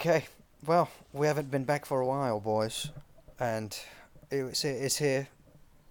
[0.00, 0.24] Okay,
[0.64, 2.88] well, we haven't been back for a while, boys,
[3.38, 3.78] and
[4.30, 5.28] it's it's here,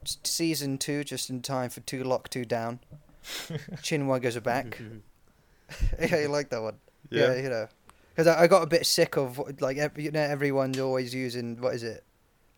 [0.03, 2.79] S- season two, just in time for two lock, two down.
[3.83, 4.81] Chinwaggers are back.
[5.99, 6.77] yeah, you like that one?
[7.11, 7.67] Yeah, you know,
[8.09, 11.61] because I, I got a bit sick of like ev- you know everyone's always using
[11.61, 12.03] what is it,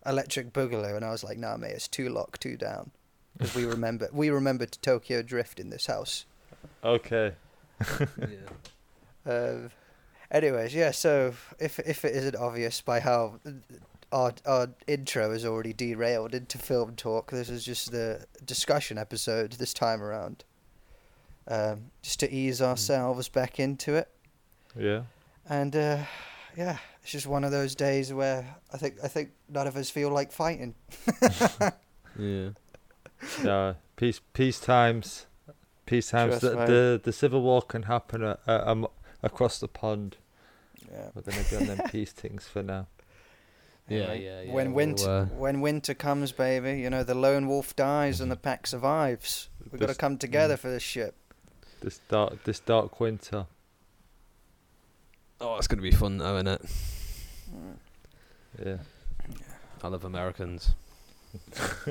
[0.05, 2.91] electric boogaloo, and I was like, nah, mate, it's two lock, two down.
[3.37, 6.25] Because we remember we remember Tokyo Drift in this house.
[6.81, 7.33] Okay.
[7.89, 9.29] yeah.
[9.29, 9.57] Uh,
[10.31, 10.91] anyways, yeah.
[10.91, 13.39] So if if it isn't obvious by how
[14.11, 19.53] our our intro is already derailed into film talk, this is just the discussion episode
[19.53, 20.43] this time around.
[21.47, 24.07] Um, just to ease ourselves back into it,
[24.77, 25.03] Yeah.
[25.49, 25.97] and uh,
[26.55, 29.89] yeah, it's just one of those days where I think I think none of us
[29.89, 30.75] feel like fighting.
[32.19, 32.49] Yeah.
[33.43, 33.75] No.
[33.95, 34.19] Peace.
[34.33, 35.27] Peace times.
[35.85, 36.39] Peace times.
[36.39, 36.65] Trust The, me.
[36.65, 38.85] the the civil war can happen uh, uh, um,
[39.23, 40.17] across the pond.
[40.91, 41.09] Yeah.
[41.13, 42.87] We're gonna be on them peace things for now.
[43.89, 47.15] Yeah, Anyway, yeah, yeah, When we'll, winter uh, when winter comes, baby, you know the
[47.15, 49.49] lone wolf dies and the pack survives.
[49.69, 51.13] We've got to come together for this shit.
[51.81, 53.47] This dark this dark winter.
[55.41, 56.61] Oh, it's gonna be fun, though, isn't it?
[58.63, 58.77] Yeah.
[59.83, 60.73] I love Americans.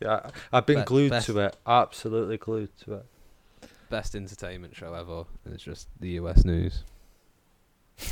[0.00, 0.14] Yeah.
[0.24, 1.56] I- I've been Be- glued best- to it.
[1.66, 3.06] Absolutely glued to it.
[3.90, 5.24] Best entertainment show ever.
[5.44, 6.84] and It's just the US news.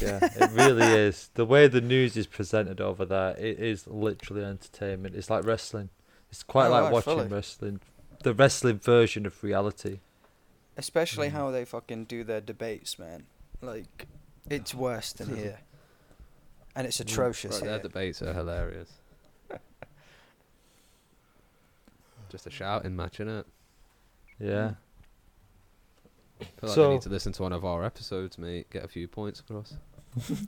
[0.00, 1.30] Yeah, it really is.
[1.34, 5.14] The way the news is presented over there, it is literally entertainment.
[5.14, 5.88] It's like wrestling.
[6.30, 7.28] It's quite Oh, like right, watching fully.
[7.28, 7.80] wrestling.
[8.22, 10.00] The wrestling version of reality.
[10.76, 11.32] Especially Mm.
[11.32, 13.26] how they fucking do their debates, man.
[13.60, 14.06] Like,
[14.48, 15.60] it's worse than here.
[16.76, 18.92] And it's atrocious Right, their debates are hilarious.
[22.28, 23.44] just a shouting match, innit?
[24.38, 24.74] Yeah.
[26.40, 28.70] I feel like So- I need to listen to one of our episodes, mate.
[28.70, 29.74] Get a few points across.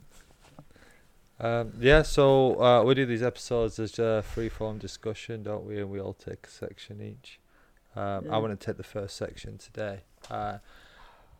[1.39, 5.79] Um, yeah, so uh, we do these episodes as a free form discussion, don't we?
[5.79, 7.39] And we all take a section each.
[7.95, 10.59] Um, I want to take the first section today uh,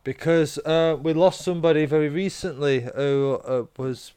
[0.02, 4.12] because uh, we lost somebody very recently who uh, was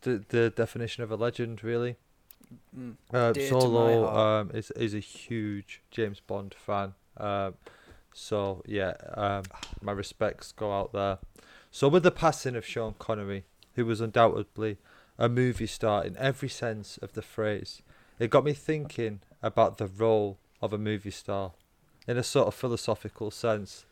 [0.00, 1.96] the, the definition of a legend, really.
[2.76, 2.96] Mm.
[3.12, 6.94] Uh, Dear to my Solo um, is is a huge James Bond fan.
[8.14, 9.44] So yeah, um,
[9.80, 11.18] my respects go out there.
[11.70, 14.78] So with the passing of Sean Connery, who was undoubtedly
[15.18, 17.82] a movie star in every sense of the phrase,
[18.18, 21.52] it got me thinking about the role of a movie star
[22.06, 23.84] in a sort of philosophical sense.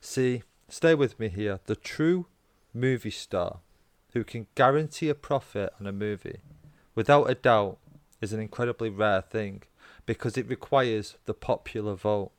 [0.00, 1.60] See, stay with me here.
[1.66, 2.26] The true
[2.72, 3.58] movie star
[4.12, 6.38] who can guarantee a profit on a movie,
[6.94, 7.78] without a doubt,
[8.20, 9.62] is an incredibly rare thing
[10.06, 12.32] because it requires the popular vote.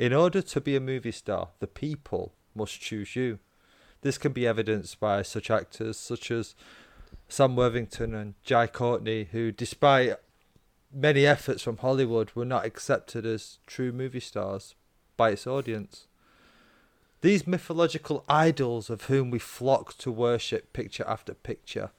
[0.00, 3.38] In order to be a movie star, the people must choose you.
[4.00, 6.54] This can be evidenced by such actors such as
[7.28, 10.14] Sam Worthington and Jai Courtney, who, despite
[10.90, 14.74] many efforts from Hollywood, were not accepted as true movie stars
[15.18, 16.06] by its audience.
[17.20, 21.90] These mythological idols of whom we flock to worship picture after picture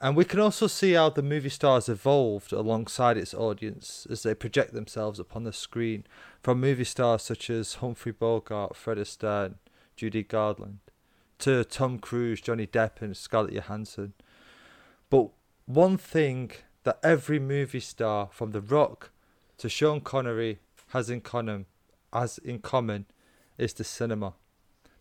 [0.00, 4.34] and we can also see how the movie stars evolved alongside its audience as they
[4.34, 6.04] project themselves upon the screen,
[6.40, 9.54] from movie stars such as Humphrey Bogart, Fred Astaire,
[9.96, 10.78] Judy Garland,
[11.40, 14.12] to Tom Cruise, Johnny Depp, and Scarlett Johansson.
[15.10, 15.30] But
[15.66, 16.52] one thing
[16.84, 19.10] that every movie star, from The Rock
[19.58, 21.66] to Sean Connery, has in common,
[22.12, 23.06] has in common,
[23.58, 24.34] is the cinema,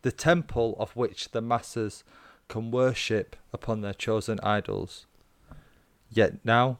[0.01, 2.03] the temple of which the masses
[2.47, 5.05] can worship upon their chosen idols.
[6.09, 6.79] Yet now,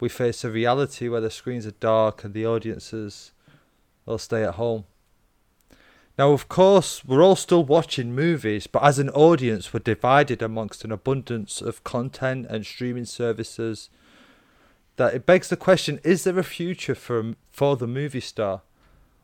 [0.00, 3.32] we face a reality where the screens are dark and the audiences
[4.06, 4.84] will stay at home.
[6.18, 10.84] Now, of course, we're all still watching movies, but as an audience, we're divided amongst
[10.84, 13.88] an abundance of content and streaming services.
[14.96, 18.62] That it begs the question: Is there a future for for the movie star,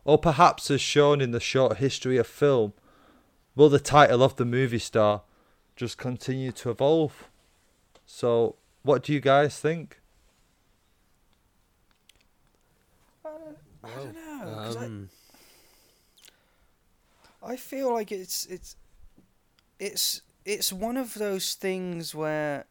[0.04, 2.74] or perhaps, as shown in the short history of film,
[3.56, 5.22] will the title of the movie star
[5.76, 7.28] just continue to evolve?
[8.06, 10.00] So, what do you guys think?
[13.24, 14.58] I don't know.
[14.80, 15.10] I- Um,
[17.42, 18.76] I feel like it's it's
[19.78, 22.64] it's it's one of those things where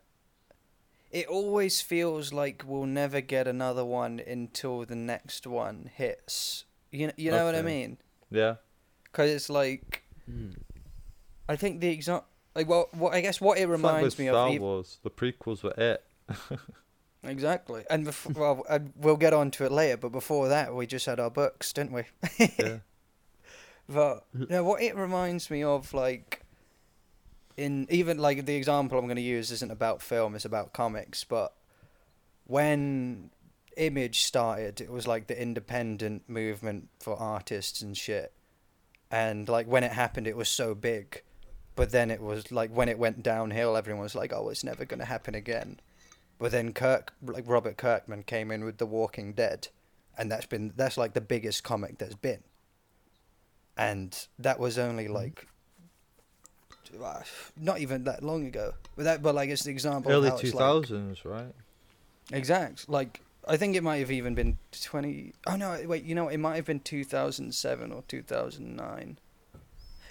[1.11, 6.65] it always feels like we'll never get another one until the next one hits.
[6.91, 7.97] You know, you know what I mean?
[8.31, 8.55] Yeah.
[9.03, 10.51] Because it's like hmm.
[11.47, 14.55] I think the exact like well, what I guess what it reminds me Star of.
[14.55, 16.03] ev- Wars, the prequels were it.
[17.25, 19.95] Exactly, and bef- well, and we'll get on to it later.
[19.95, 22.03] But before that, we just had our books, didn't we?
[22.59, 22.77] yeah.
[23.87, 26.41] But no, what it reminds me of, like,
[27.57, 31.23] in even like the example I'm going to use isn't about film, it's about comics.
[31.23, 31.53] But
[32.45, 33.29] when
[33.75, 38.31] Image started, it was like the independent movement for artists and shit.
[39.11, 41.21] And like when it happened, it was so big.
[41.75, 44.85] But then it was like when it went downhill, everyone was like, "Oh, it's never
[44.85, 45.79] going to happen again."
[46.39, 49.69] But then Kirk, like Robert Kirkman, came in with The Walking Dead,
[50.17, 52.43] and that's been that's like the biggest comic there's been.
[53.75, 55.47] And that was only like
[57.01, 57.21] uh,
[57.59, 58.73] not even that long ago.
[58.95, 60.11] But that, but like it's the example.
[60.11, 61.53] of Early two thousands, like- right?
[62.31, 62.87] Exact.
[62.87, 65.33] Like I think it might have even been twenty.
[65.47, 65.79] Oh no!
[65.85, 69.17] Wait, you know it might have been two thousand seven or two thousand nine.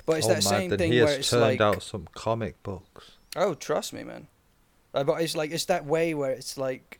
[0.06, 2.08] But it's oh, that man, same thing he where has it's turned like, out some
[2.14, 3.12] comic books.
[3.36, 4.26] oh, trust me, man.
[4.92, 6.98] But it's like it's that way where it's like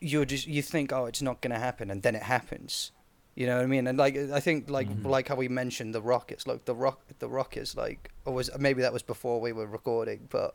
[0.00, 2.92] you're just you think oh it's not gonna happen and then it happens.
[3.34, 3.86] You know what I mean?
[3.86, 5.04] And like I think like Mhm.
[5.06, 6.46] like how we mentioned the Rockets.
[6.46, 9.66] Look, the rock the Rock is like or was maybe that was before we were
[9.66, 10.54] recording, but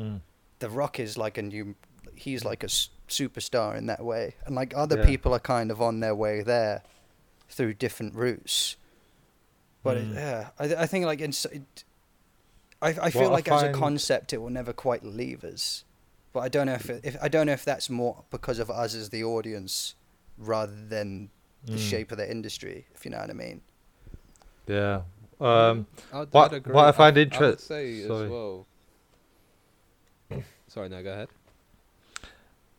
[0.00, 0.20] Mm.
[0.58, 1.74] the Rock is like a new.
[2.14, 2.68] He's like a
[3.08, 5.06] superstar in that way, and like other Yeah.
[5.06, 6.82] people are kind of on their way there
[7.50, 8.76] through different routes.
[9.82, 10.14] But it, Mm.
[10.14, 11.84] yeah, I I think like in, it,
[12.80, 15.84] I I feel What I like as a concept it will never quite leave us,
[16.32, 18.70] but I don't know if, it, if I don't know if that's more because of
[18.70, 19.94] us as the audience
[20.38, 21.30] rather than
[21.64, 21.90] the Mm.
[21.90, 23.60] shape of the industry, if you know what I mean.
[24.66, 25.02] Yeah.
[25.40, 26.72] Um, I'd, what- I'd agree.
[26.74, 28.24] what I find I would say sorry.
[28.24, 28.66] as well.
[30.68, 31.28] Sorry, no, go ahead.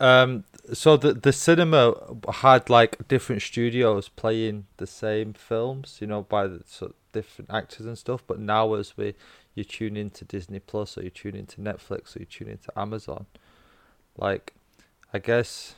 [0.04, 1.96] Um, so the the cinema
[2.30, 6.62] had like different studios playing the same films, you know, by the
[7.14, 8.22] different actors and stuff.
[8.28, 9.16] But now, as we
[9.56, 13.28] you tune into Disney Plus or you tune into Netflix or you tune into Amazon,
[14.18, 14.54] like,
[15.14, 15.76] I guess,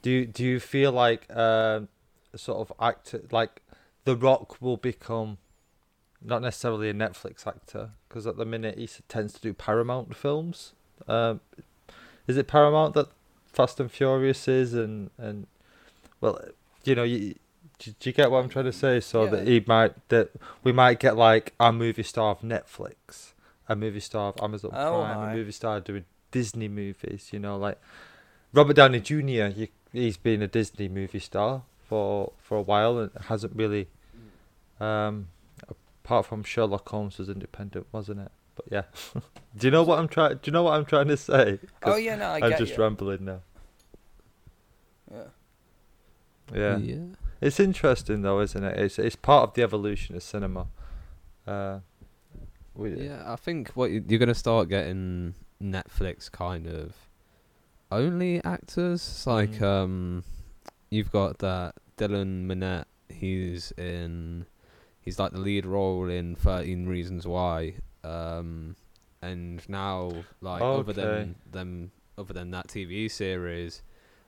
[0.00, 1.88] do you, do you feel like um,
[2.34, 3.60] sort of actor like
[4.04, 5.36] The Rock will become
[6.24, 10.72] not necessarily a Netflix actor because at the minute he tends to do Paramount films.
[11.06, 11.40] Um,
[12.26, 13.08] is it Paramount that
[13.52, 15.46] Fast and Furious is and and
[16.20, 16.38] well,
[16.84, 17.34] you know, you,
[17.78, 19.00] do, you get what I'm trying to say?
[19.00, 20.30] So that he might that
[20.62, 23.32] we might get like a movie star of Netflix,
[23.68, 25.32] a movie star of Amazon Oh, Prime, my.
[25.32, 27.30] a movie star doing Disney movies.
[27.32, 27.80] You know, like
[28.52, 29.16] Robert Downey Jr.
[29.56, 33.88] You, he's been a Disney movie star for for a while and hasn't really,
[34.78, 35.28] um,
[36.04, 38.32] apart from Sherlock Holmes was independent, wasn't it?
[38.54, 38.82] But yeah,
[39.56, 40.34] do you know what I'm trying?
[40.34, 41.58] Do you know what I'm trying to say?
[41.82, 42.82] Oh yeah, no, I I'm get just you.
[42.82, 43.40] rambling now.
[45.12, 45.22] Yeah.
[46.54, 46.76] Yeah.
[46.78, 46.96] Yeah.
[47.40, 48.78] It's interesting though, isn't it?
[48.78, 50.66] It's it's part of the evolution of cinema.
[51.46, 51.80] Uh,
[52.74, 56.94] we, Yeah, I think what you- you're gonna start getting Netflix kind of
[57.90, 59.00] only actors.
[59.00, 59.62] It's like Mm.
[59.62, 60.24] um,
[60.90, 62.84] you've got that Dylan Minnette.
[63.08, 64.46] He's in.
[65.00, 67.74] He's like the lead role in Thirteen Reasons Why.
[68.04, 68.76] Um,
[69.22, 73.82] and now like other than them, other than that TV series,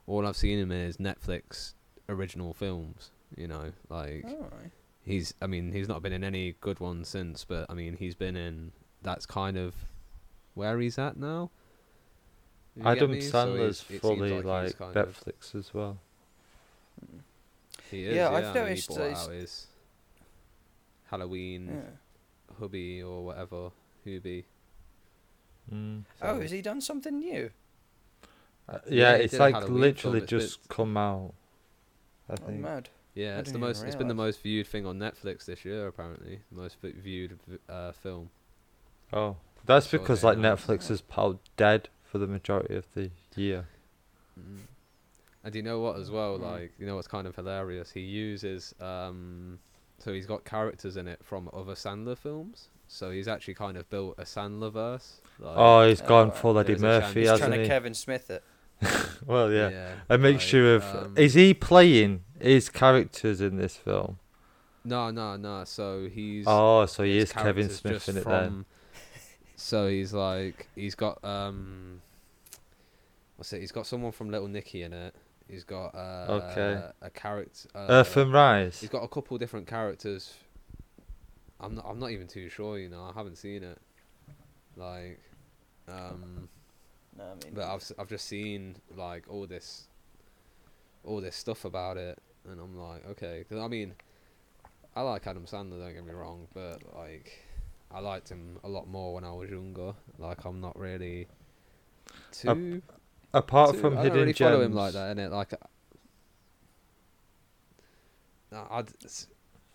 [0.07, 1.75] all I've seen him in is Netflix
[2.09, 3.11] original films.
[3.37, 4.71] You know, like Alright.
[5.03, 8.15] he's I mean he's not been in any good ones since, but I mean he's
[8.15, 8.73] been in
[9.03, 9.75] that's kind of
[10.55, 11.51] where he's at now.
[12.77, 13.21] You Adam me?
[13.23, 15.99] So Sandler's he's- it seems fully he's like, kind of- Netflix as well.
[17.91, 19.67] he is, Yeah, yeah, I've I mean, noticed he that brought he's- out his
[21.11, 21.91] Halloween Yeah.
[22.63, 23.71] Hubby or whatever
[24.07, 24.45] Hubie.
[25.73, 26.05] Mm.
[26.21, 27.51] Oh, has he done something new?
[28.69, 31.35] Uh, Yeah, yeah, it's like Halloween literally film, it's- just come out.
[32.29, 32.61] I Oh, think.
[32.61, 32.89] mad.
[33.15, 33.83] Yeah, I it's the didn't even most.
[33.85, 36.41] It's been the most viewed thing on Netflix this year, apparently.
[36.51, 37.39] The most viewed
[37.69, 38.31] uh, film.
[39.13, 40.67] Oh, that's That's because they like announced.
[40.67, 43.67] Netflix is probably dead for the majority of the year.
[44.41, 44.61] Mm.
[45.45, 46.43] And you know what as well, Mm.
[46.43, 47.91] like you know what's kind of hilarious?
[47.91, 49.59] He uses um
[50.03, 52.69] so he's got characters in it from other Sandler films.
[52.89, 55.21] So he's actually kind of built a Sandler verse.
[55.39, 56.37] Like, Oh, he's gone right.
[56.37, 57.69] full Eddie There's a chance Murphy, he's He's hasn't trying to?
[57.69, 58.45] Kevin Smith it.
[59.27, 59.93] well, yeah.
[60.09, 60.85] A like, mixture of.
[60.85, 64.19] um, is he playing his characters in this film?
[64.85, 65.63] No, no, no.
[65.65, 68.65] So he's Oh, so he is Kevin Smith in it from, then.
[69.57, 72.03] So he's like he's got um
[73.37, 73.61] what's it?
[73.61, 75.15] He's got someone from Little Nicky in it.
[75.53, 76.83] He's got uh Okay.
[77.03, 78.81] a character uh, Earth and Rise.
[78.81, 80.35] He's got a couple different characters.
[81.61, 81.85] I'm not.
[81.87, 82.79] I'm not even too sure.
[82.79, 83.79] You know, I haven't seen it.
[84.77, 85.21] Like,
[85.89, 86.49] um,
[87.19, 89.89] No, I mean, but I've s- I've just seen like all this,
[91.05, 92.19] all this stuff about it,
[92.49, 93.95] and I'm like, okay, 'cause I mean,
[94.97, 95.79] I like Adam Sandler.
[95.81, 97.41] Don't get me wrong, but like,
[97.91, 99.95] I liked him a lot more when I was younger.
[100.19, 101.29] Like, I'm not really
[102.31, 102.83] too.
[103.35, 104.51] Apart too- from I don't Hidden really Gems.
[104.51, 105.31] follow him like that, innit?
[105.31, 105.53] Like,
[108.53, 108.89] uh, I'd.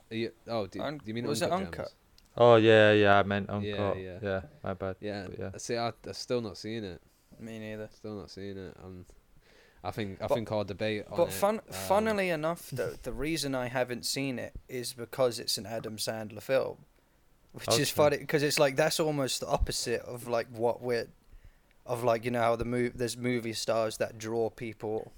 [0.09, 1.77] you, oh, do, Un- do you mean was it Uncut Uncut?
[1.87, 1.95] Gems?
[2.37, 3.17] Oh yeah, yeah.
[3.19, 3.65] I meant Uncut.
[3.65, 4.41] Yeah, Yeah, yeah.
[4.63, 4.95] my bad.
[5.01, 5.49] Yeah, But yeah.
[5.57, 7.01] see, I, I still not seeing it.
[7.39, 7.89] Me neither.
[7.95, 8.75] Still not seeing it.
[8.83, 9.05] Um,
[9.83, 12.97] I think I But- think our debate on But it, fun, um, funnily enough, the
[13.01, 16.85] the reason I haven't seen it is because it's an Adam Sandler film,
[17.53, 21.07] which is funny because it's like that's almost the opposite of like what we're,
[21.87, 25.11] of like you know how the move there's movie stars that draw people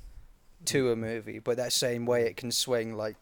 [0.65, 3.15] to a movie, but that same way it can swing like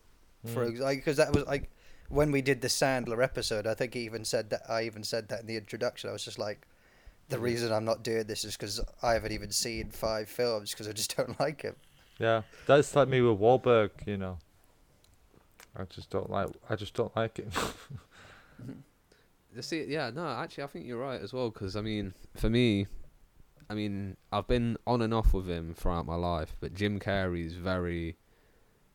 [0.45, 0.79] for Mm.
[0.79, 1.69] like because that was like
[2.09, 5.27] when we did the Sandler episode, I think he even said that I even said
[5.29, 6.09] that in the introduction.
[6.09, 6.67] I was just like.
[7.29, 7.41] The Mhm.
[7.41, 10.93] reason I'm not doing this is because I haven't even seen five films because I
[10.93, 11.75] just don't like him.
[12.19, 13.89] Yeah, that's like me with Wahlberg.
[14.05, 14.37] You know,
[15.75, 16.47] I just don't like.
[16.69, 17.49] I just don't like it.
[19.53, 21.49] You See, yeah, no, actually, I think you're right as well.
[21.49, 22.87] Because I mean, for me,
[23.69, 27.53] I mean, I've been on and off with him throughout my life, but Jim Carrey's
[27.55, 28.15] very,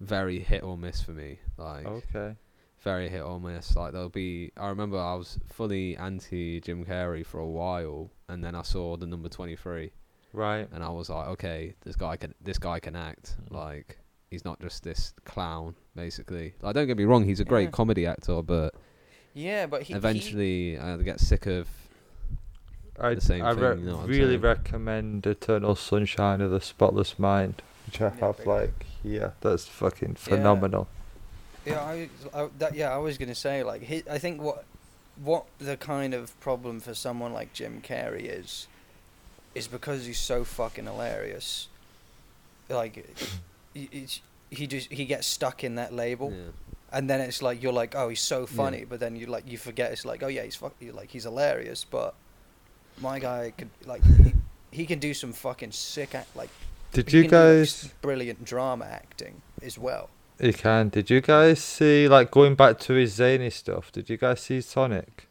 [0.01, 1.39] very hit or miss for me.
[1.59, 2.37] Like, okay.
[2.81, 3.77] very hit or miss.
[3.77, 4.51] Like, there'll be.
[4.57, 8.97] I remember I was fully anti Jim Carrey for a while, and then I saw
[8.97, 9.93] the number twenty three,
[10.33, 10.69] Right.
[10.73, 13.37] and I was like, okay, this guy can, this guy can act.
[13.51, 13.55] Mhm.
[13.55, 13.99] Like,
[14.31, 16.55] he's not just this clown, basically.
[16.63, 17.71] Like, don't get me wrong, he's a great Yeah.
[17.71, 18.75] comedy actor, but
[19.35, 21.69] Yeah, but he he- eventually I get sick of
[23.01, 24.41] I, the same I thing, re- you know really saying?
[24.41, 28.47] recommend Eternal Sunshine of the Spotless Mind, which I Yeah, have big.
[28.47, 29.35] like here.
[29.41, 30.89] That's fucking phenomenal.
[31.65, 34.65] Yeah, I, I that yeah, I was gonna say like he, I think what
[35.23, 38.69] what the kind of problem for someone like Jim Carrey is
[39.55, 41.69] is because he's so fucking hilarious.
[42.69, 43.05] Like
[43.75, 44.07] he,
[44.51, 46.51] he just he gets stuck in that label, Yeah.
[46.93, 48.47] and then it's like you're like, oh, he's so Yeah.
[48.47, 51.11] funny, but then you like you forget it's like, oh yeah, he's fuck, you like
[51.11, 52.15] he's hilarious, but
[53.01, 54.35] my guy could like he,
[54.71, 56.51] he can do some fucking sick act like.
[56.93, 57.91] Did you can do, like, guys?
[58.03, 60.11] brilliant drama acting as well?
[60.39, 60.91] You can.
[60.91, 63.91] Did you guys see like going back to his zany stuff?
[63.93, 65.29] Did you guys see Sonic?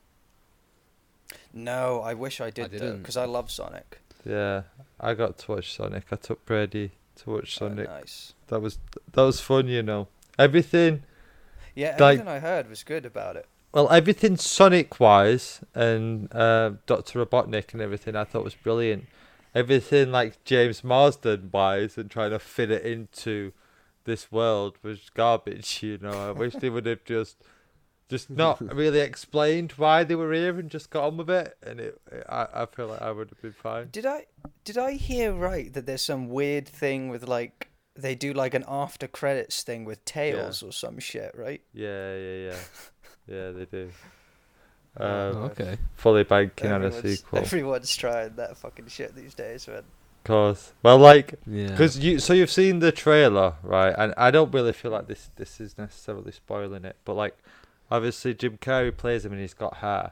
[1.54, 4.00] No, I wish I did though, because I love Sonic.
[4.26, 4.64] Yeah,
[5.00, 6.06] I got to watch Sonic.
[6.12, 7.90] I took Brady to watch Oh, Sonic.
[7.90, 8.34] nice.
[8.48, 8.78] That was
[9.12, 10.08] that was fun, you know.
[10.40, 11.04] Everything
[11.76, 13.46] Yeah, Like- everything I heard was good about it.
[13.74, 19.08] Well, everything Sonic wise and uh, Doctor Robotnik and everything I thought was brilliant.
[19.54, 23.52] Everything like James Marsden wise and trying to fit it into
[24.06, 25.84] this world was garbage.
[25.84, 27.38] You know, I wish they would have just
[28.10, 31.58] just not really explained why they were here and just got on with it.
[31.64, 33.90] And it, I I feel like I would have been fine.
[33.92, 34.26] Did I
[34.64, 38.64] did I hear right that there's some weird thing with like they do like an
[38.68, 41.62] after credits thing with tails or some shit, right?
[41.74, 42.58] Yeah, yeah, yeah,
[43.28, 43.52] yeah.
[43.52, 43.90] They do.
[44.98, 45.08] Um,
[45.52, 45.78] okay.
[45.96, 47.40] fully banking on a Everyone's- sequel.
[47.40, 49.84] Everyone's trying that fucking shit these days, man.
[50.26, 50.74] course.
[50.84, 51.68] Well, like Yeah.
[51.70, 53.96] Because you, so you've seen the trailer, right?
[53.98, 57.38] And I don't really feel like this this is necessarily spoiling it, but like,
[57.90, 60.12] obviously Jim Carrey plays him and he's got hair.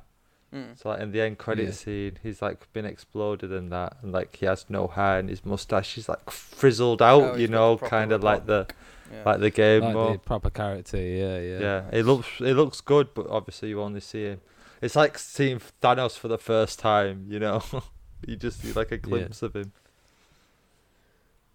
[0.56, 0.80] Mm.
[0.82, 1.72] So like in the end credit Yeah.
[1.74, 5.46] scene, he's like been exploded and that, and like he has no hair and his
[5.46, 8.66] mustache is like frizzled out, Oh, you got the know, proper kind of like the
[9.12, 9.24] Yeah.
[9.25, 10.12] like the game like more.
[10.13, 11.60] the proper character, yeah, yeah.
[11.60, 14.42] Yeah, it looks it looks good, but obviously you only see him.
[14.82, 17.62] It's like seeing Thanos for the first time, you know.
[18.28, 19.72] you just see like a glimpse of him.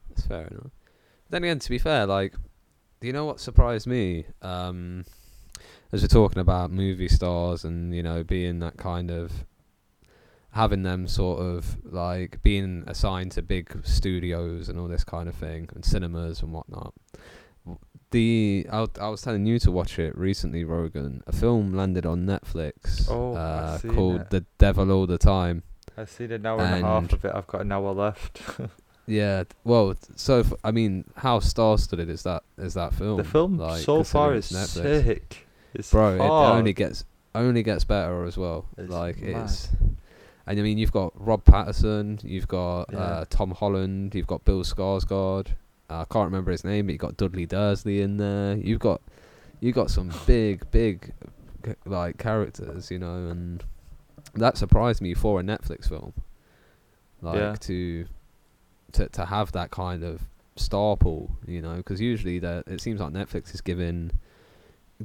[0.08, 0.70] That's fair enough.
[1.30, 2.34] Then again, to be fair, like,
[3.00, 4.26] do you know what surprised me?
[4.42, 5.04] Um,
[5.92, 9.44] as we're talking about movie stars and you know being that kind of
[10.50, 15.34] having them sort of like being assigned to big studios and all this kind of
[15.34, 16.94] thing and cinemas and whatnot.
[18.10, 21.22] The I, I was telling you to watch it recently, Rogan.
[21.26, 24.30] A film landed on Netflix Oh, uh, called it.
[24.30, 25.62] The Devil All the Time.
[25.96, 27.32] I've seen an hour and, a half of it.
[27.34, 28.40] I've got an hour left.
[29.06, 32.42] Yeah, well, so f- I mean, how star-studded is that?
[32.56, 33.18] Is that film?
[33.18, 35.04] the film Like, so far is Netflix?
[35.04, 35.46] sick.
[35.74, 36.14] It's bro.
[36.14, 37.04] It only gets
[37.34, 38.64] only gets better as well.
[38.78, 39.44] It's like mad.
[39.44, 39.68] it's,
[40.46, 42.98] and I mean, you've got Rob Pattinson, you've got Yeah.
[42.98, 45.48] uh, Tom Holland, you've got Bill Skarsgård.
[45.90, 48.56] I can't remember his name, but you got Dudley Dursley in there.
[48.56, 49.00] You've got
[49.60, 51.12] you got some big, big,
[51.86, 53.64] like characters, you know, and
[54.34, 56.12] that surprised me for a Netflix film.
[57.22, 57.54] Like Yeah.
[57.60, 58.06] to
[58.92, 60.22] to to have that kind of
[60.56, 64.10] star pool, you know, because usually that it seems like Netflix is giving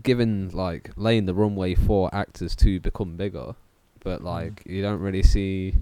[0.01, 3.55] given like laying the runway for actors to become bigger,
[4.03, 4.25] but mm.
[4.25, 5.75] like you don't really see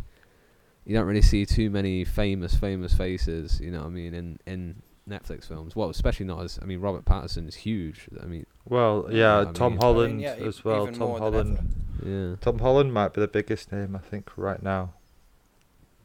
[0.85, 4.39] you don't really see too many famous famous faces, you know what I mean, in
[4.45, 5.75] in Netflix films.
[5.75, 8.07] Well, especially not as I mean Robert Pattinson is huge.
[8.21, 10.87] I mean, Well, yeah, I Tom mean- I mean, Holland yeah, as well.
[10.87, 11.75] Tom Holland.
[12.05, 12.35] yeah.
[12.41, 14.93] Tom Holland might be the biggest name I think right now.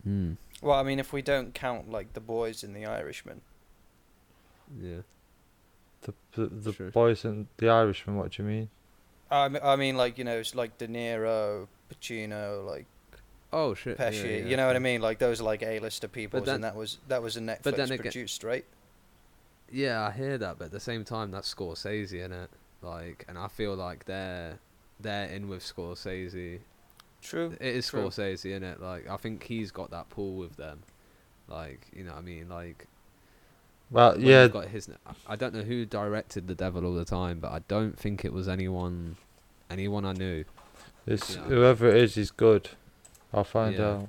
[0.06, 0.36] Mm.
[0.60, 3.40] Well, I mean, if we don't count like the boys in The Irishman,
[4.80, 5.02] Yeah.
[6.02, 6.90] The the, the Sure.
[6.90, 8.16] boys and the Irishman.
[8.16, 8.68] What do you mean?
[9.30, 12.86] I mean, I mean, like you know, it's like De Niro, Pacino, like
[13.52, 13.98] Oh shit.
[13.98, 14.40] yeah, Pesci.
[14.40, 14.46] yeah.
[14.46, 15.00] You know what I mean?
[15.00, 17.86] Like those are like A-lister people, and that was that was a Netflix but then
[17.92, 18.64] again- produced, right?
[19.72, 22.50] Yeah, I hear that, but at the same time, that's Scorsese in it.
[22.82, 24.58] Like, and I feel like they're
[25.00, 26.60] they're in with Scorsese.
[27.22, 27.56] True.
[27.60, 28.02] It is True.
[28.02, 28.80] Scorsese in it.
[28.80, 30.82] Like, I think he's got that pull with them.
[31.48, 32.48] Like, you know what I mean?
[32.48, 32.86] Like,
[33.90, 34.90] Well, yeah, got his.
[35.26, 38.32] I don't know who directed The Devil All the Time, but I don't think it
[38.32, 39.16] was anyone,
[39.70, 40.44] anyone I knew.
[41.06, 41.42] it's, Yeah.
[41.42, 42.70] whoever it is, is good.
[43.34, 43.88] I'll find Yeah.
[43.90, 44.08] out.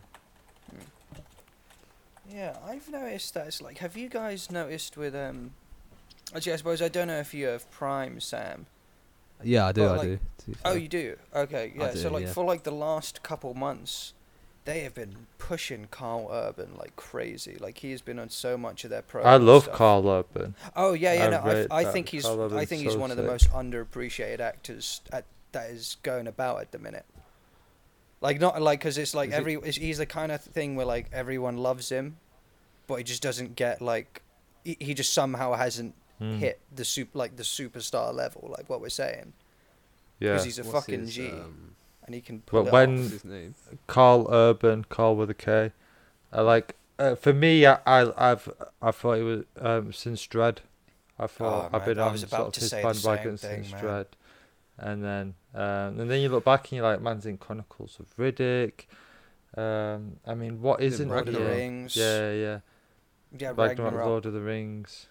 [2.33, 3.77] Yeah, I've noticed that it's like.
[3.77, 5.51] Have you guys noticed with um?
[6.35, 8.65] Actually, I suppose I don't know if you have Prime, Sam.
[9.43, 9.81] Yeah, I do.
[9.81, 10.19] Well, I like- do.
[10.65, 11.17] Oh, you do.
[11.35, 11.93] Okay, I yeah.
[11.93, 12.33] so like yeah.
[12.33, 14.13] for like the last couple months,
[14.65, 17.57] they have been pushing Karl Urban like crazy.
[17.59, 19.33] Like he has been on so much of their program.
[19.33, 19.75] I love stuff.
[19.75, 20.55] Karl Urban.
[20.75, 21.25] Oh yeah, yeah.
[21.25, 23.49] I no, I, I think he's I Urban's think he's so one of the most
[23.51, 27.05] underappreciated actors at, that is going about at the minute.
[28.21, 30.75] Like not like because it's like Is it- every it's, he's the kind of thing
[30.75, 32.17] where like everyone loves him,
[32.87, 34.21] but he just doesn't get like
[34.63, 36.37] he, he just somehow hasn't Mm.
[36.37, 39.33] hit the sup like the superstar level like what we're saying
[40.19, 41.75] Yeah, because he's a What's fucking his, G um,
[42.05, 43.11] and he can pull But it when- off.
[43.11, 43.55] his name?
[43.87, 45.71] Karl Urban, Karl with a K.
[46.31, 46.75] I like.
[46.99, 48.47] Uh, for me, I, I I've
[48.81, 50.59] I thought it was um, since Dredd.
[51.19, 52.93] I thought Oh, I've been I on was sort about of to his say the
[52.93, 53.83] same bandwagon thing, since man.
[53.83, 54.05] Dredd,
[54.77, 58.15] and then um, and then you look back and you're like man's in Chronicles of
[58.17, 58.85] Riddick.
[59.57, 62.59] Um, I mean, what Is it isn't the Rings Yeah, yeah.
[63.37, 65.07] Yeah Ragnarok, Ragnarok Lord of the Rings.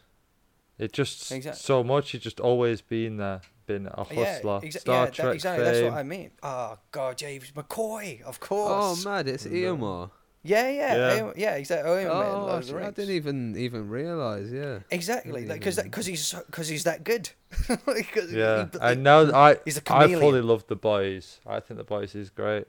[0.78, 2.10] It just Exact- so much.
[2.12, 4.60] He's just always been there, been a yeah, hustler.
[4.60, 5.74] exa- Star yeah, that- Trek exactly fame.
[5.74, 8.70] that's what I mean oh god James McCoy of course.
[8.72, 9.28] Oh, course mad!
[9.28, 9.76] It's mm, No.
[9.76, 10.10] Eomer.
[10.42, 11.14] yeah yeah Yeah.
[11.26, 14.50] yeah, yeah exactly oh, Oh, Lord of the actually, I didn't even even realize.
[14.50, 14.80] Yeah.
[14.90, 17.30] exactly because even- because he's because he's that good
[17.86, 21.38] Like, 'cause he- Yeah, he- and now I he's a I fully love the boys.
[21.46, 22.66] I think the boys is great.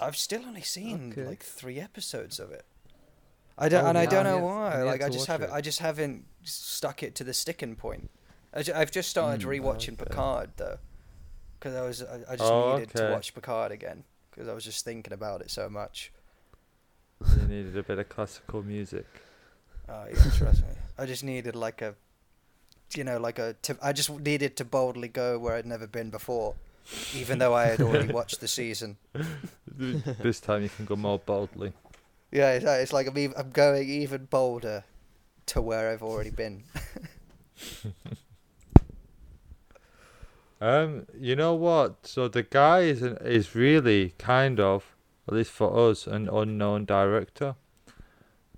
[0.00, 1.26] I've still only seen Okay.
[1.28, 2.64] like three episodes of it.
[3.60, 4.82] I don't, Oh, and I don't know why.
[4.82, 5.50] Like I just haven't.
[5.50, 5.52] it.
[5.52, 8.10] I just haven't stuck it to the sticking point.
[8.54, 9.98] I I've just started Mm, rewatching okay.
[9.98, 10.78] Picard though,
[11.58, 14.64] because I was I, I just Oh, needed to watch Picard again because I was
[14.64, 16.12] just thinking about it so much.
[17.34, 19.06] You needed a bit of classical music.
[19.88, 20.74] Oh yeah, trust me.
[20.98, 21.94] I just needed like a,
[22.94, 23.54] you know, like a.
[23.62, 26.56] To, I just needed to boldly go where I'd never been before,
[27.12, 28.98] even though I had already watched the season.
[30.22, 31.72] this time you can go more boldly.
[32.30, 34.84] Yeah, it's, it's like I'm, ev- I'm going even bolder
[35.46, 36.64] to where I've already been.
[40.60, 42.06] Um, you know what?
[42.06, 44.94] So the guy is an, is really kind of,
[45.26, 47.56] at least for us, an unknown director.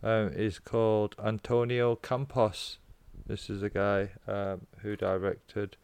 [0.02, 2.78] Um, is called Antonio Campos.
[3.24, 5.76] This is a guy um, who directed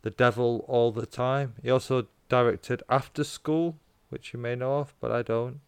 [0.00, 1.56] The Devil All the Time.
[1.62, 3.76] He also directed After School,
[4.08, 5.60] which you may know of, but I don't.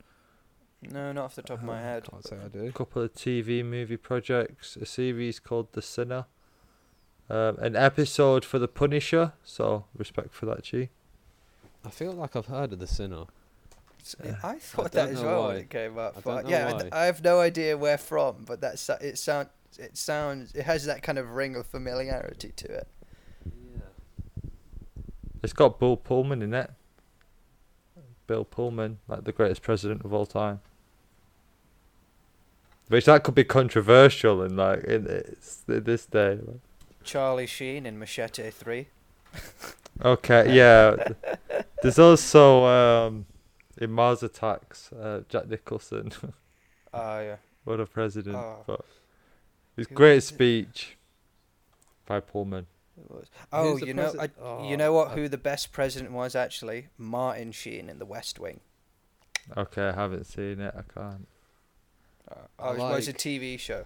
[0.93, 2.05] No, not off the top of my head.
[2.11, 2.73] Can't say I A do.
[2.73, 6.27] couple of TV movie projects, a series called The Sinner,
[7.31, 9.33] um, an episode for The Punisher.
[9.43, 10.91] So respect for that, G.
[11.85, 13.25] I feel like I've heard of the Sinner.
[14.43, 16.17] I thought don't that as know well when it came up.
[16.19, 16.89] I but yeah, I, why.
[16.93, 19.17] I have no idea where from, but that's it.
[19.19, 22.89] Sound it sounds it has that kind of ring of familiarity to it.
[23.47, 24.51] Yeah.
[25.43, 26.71] It's got Bill Pullman in it.
[28.27, 30.61] Bill Pullman, like the greatest president of all time.
[32.89, 36.39] Which that could be controversial in like in, it's, in this day.
[37.03, 38.89] Charlie Sheen in Machete Three.
[40.05, 40.97] Okay, yeah.
[41.81, 43.27] There's also um,
[43.81, 46.11] in Mars Attacks, uh, Jack Nicholson,
[46.93, 47.37] Oh yeah.
[47.63, 48.35] what a president.
[48.35, 48.65] Oh.
[48.67, 48.81] But
[49.77, 50.35] his Who great was it?
[50.35, 50.97] speech
[52.07, 52.67] by Pullman.
[52.99, 53.27] It was.
[53.53, 55.09] Oh, Who's you know, I, Oh, you know what?
[55.13, 56.89] I- Who the best president was actually?
[56.99, 58.59] Martin Sheen in The West Wing.
[59.57, 60.75] Okay, I haven't seen it.
[60.77, 61.29] I can't.
[62.31, 63.85] Uh, I oh, it was a TV show.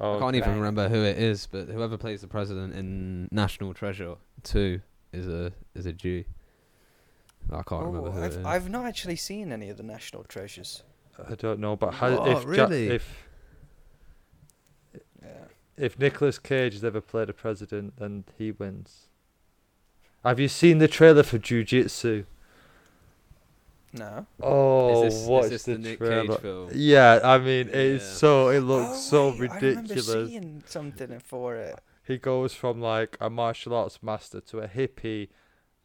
[0.00, 0.38] Oh, I can't okay.
[0.38, 4.80] even remember who it is, but whoever plays the president in National Treasure Two
[5.12, 6.24] is a is a Jew.
[7.50, 8.44] I can't remember Oh, who I've is.
[8.44, 10.82] I've not actually seen any of the National Treasures.
[11.28, 12.88] I don't know, but has, What, if Ja- really?
[12.90, 13.26] if
[15.22, 15.28] Yeah.
[15.76, 19.08] if Nicolas Cage has ever played a president, then he wins.
[20.24, 22.24] Have you seen the trailer for Jiu Jitsu?
[23.92, 24.26] No.
[24.42, 26.26] Oh, is this, watch is this the, the Nick trailer.
[26.34, 26.70] Cage film?
[26.74, 28.12] Yeah, I mean, it's Yeah.
[28.14, 30.28] so it looks Oh, so wait, I remember ridiculous.
[30.30, 31.78] seeing something for it.
[32.06, 35.28] He goes from like a martial arts master to a hippie.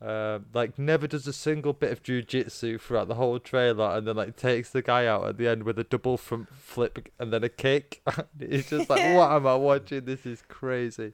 [0.02, 4.18] Um, like never does a single bit of jujitsu throughout the whole trailer, and then
[4.18, 7.44] like takes the guy out at the end with a double front flip and then
[7.46, 8.02] a kick.
[8.40, 10.04] it's just like, what am I watching?
[10.04, 11.14] This is crazy.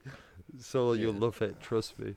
[0.60, 2.16] So you'll love it, trust me.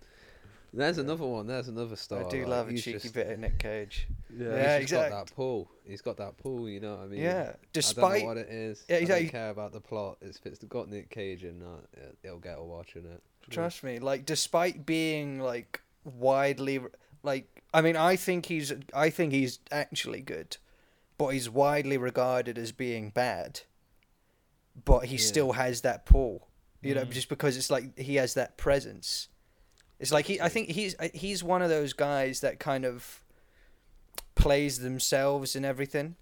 [0.75, 1.47] There's another one.
[1.47, 2.25] There's another star.
[2.25, 4.09] I do like, love a cheeky just, bit of Nick Cage.
[4.35, 4.47] Yeah.
[4.49, 5.71] Yeah, he's just got that pull.
[5.85, 6.67] He's got that pull.
[6.69, 7.21] You know what I mean?
[7.21, 8.85] yeah, I don't despite know what it is.
[8.89, 9.25] Yeah, I exactly.
[9.27, 10.17] don't care about the plot.
[10.23, 13.23] It's, if it's got Nick Cage in that, it- it'll get a watching it.
[13.51, 16.81] Trust me, like despite being like widely
[17.25, 20.57] like I mean I think he's I think he's actually good,
[21.19, 23.61] but he's widely regarded as being bad.
[24.85, 25.23] But he Yeah.
[25.23, 26.49] still has that pull,
[26.81, 27.11] you know, Mm.
[27.11, 29.29] just because it's like he has that presence.
[30.03, 33.23] It's like he I think he's uh, he's one of those guys that kind of
[34.35, 36.17] plays themselves and everything,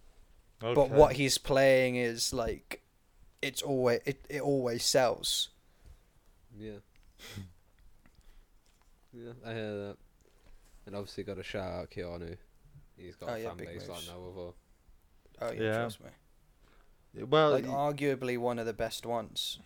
[0.61, 2.83] but what he's playing is like
[3.41, 5.49] it's always it, it always sells.
[6.59, 6.73] Yeah.
[9.15, 9.97] yeah, I hear that.
[10.87, 12.37] And obviously, got a shout out Keanu.
[12.99, 14.09] He's got Oh, a yeah, fan big base like moves.
[14.09, 14.55] no
[15.41, 15.73] Oh yeah, Yeah.
[15.79, 17.25] trust me.
[17.25, 19.59] Well, like y- arguably one of the best ones.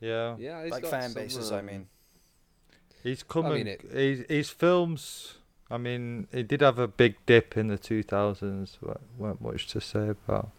[0.00, 0.36] yeah.
[0.38, 1.88] Yeah, like fan some, bases, I um, mean.
[3.06, 3.66] He's coming.
[3.66, 5.38] it- his, his films.
[5.70, 8.78] I mean, he did have a big dip in the 2000s.
[8.82, 10.50] wa- weren't much to say about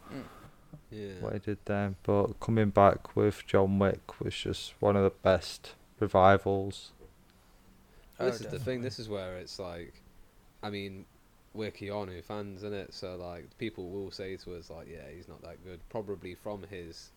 [0.92, 1.20] Yeah.
[1.20, 5.10] what he did then, but coming back with John Wick was just one of the
[5.10, 6.92] best revivals.
[8.20, 8.82] Oh, this is the thing.
[8.82, 9.94] This is where it's like,
[10.64, 11.06] I mean,
[11.54, 12.94] we're Keanu fans, is it?
[12.94, 15.80] So like, people will say to us like, yeah, he's not that good.
[15.90, 17.12] Probably from his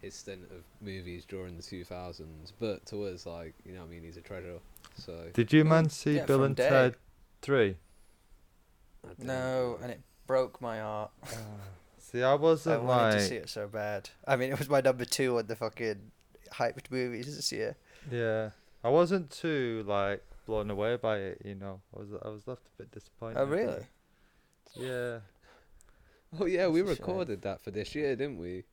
[0.00, 3.90] his stint of movies during the 2000s, but to us, like, you know, what I
[3.90, 4.58] mean, he's a treasure.
[4.96, 6.68] So Did you man see yeah, Bill and Day.
[6.68, 6.94] Ted
[7.42, 7.76] 3?
[9.18, 11.10] No, and it broke my heart.
[11.24, 11.28] Ah.
[11.98, 14.10] See, I I wasn't I wanted like, to see it so bad.
[14.26, 16.12] I mean, it was my number two on the fucking
[16.52, 17.76] hyped movies this year.
[18.10, 18.50] yeah,
[18.84, 21.42] I wasn't too like blown away by it.
[21.44, 23.38] You know, I was I was left a bit disappointed.
[23.40, 23.82] Oh really?
[24.76, 25.18] Yeah,
[26.38, 27.06] Oh yeah, we That's a shame.
[27.06, 28.64] recorded that for this year, didn't we?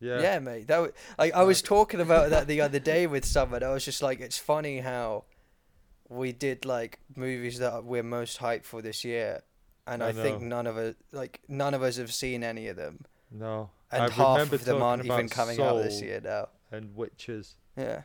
[0.00, 0.66] yeah, Yeah, mate.
[0.68, 3.62] That was, like I was talking about that the other day with someone.
[3.62, 5.24] I was just like, it's funny how
[6.08, 9.42] we did like movies that we're most hyped for this year,
[9.86, 12.76] and I, I think none of us like none of us have seen any of
[12.76, 16.48] them, No, and I half of them aren't even coming out this year now.
[16.72, 17.56] and witches.
[17.76, 18.02] Yeah,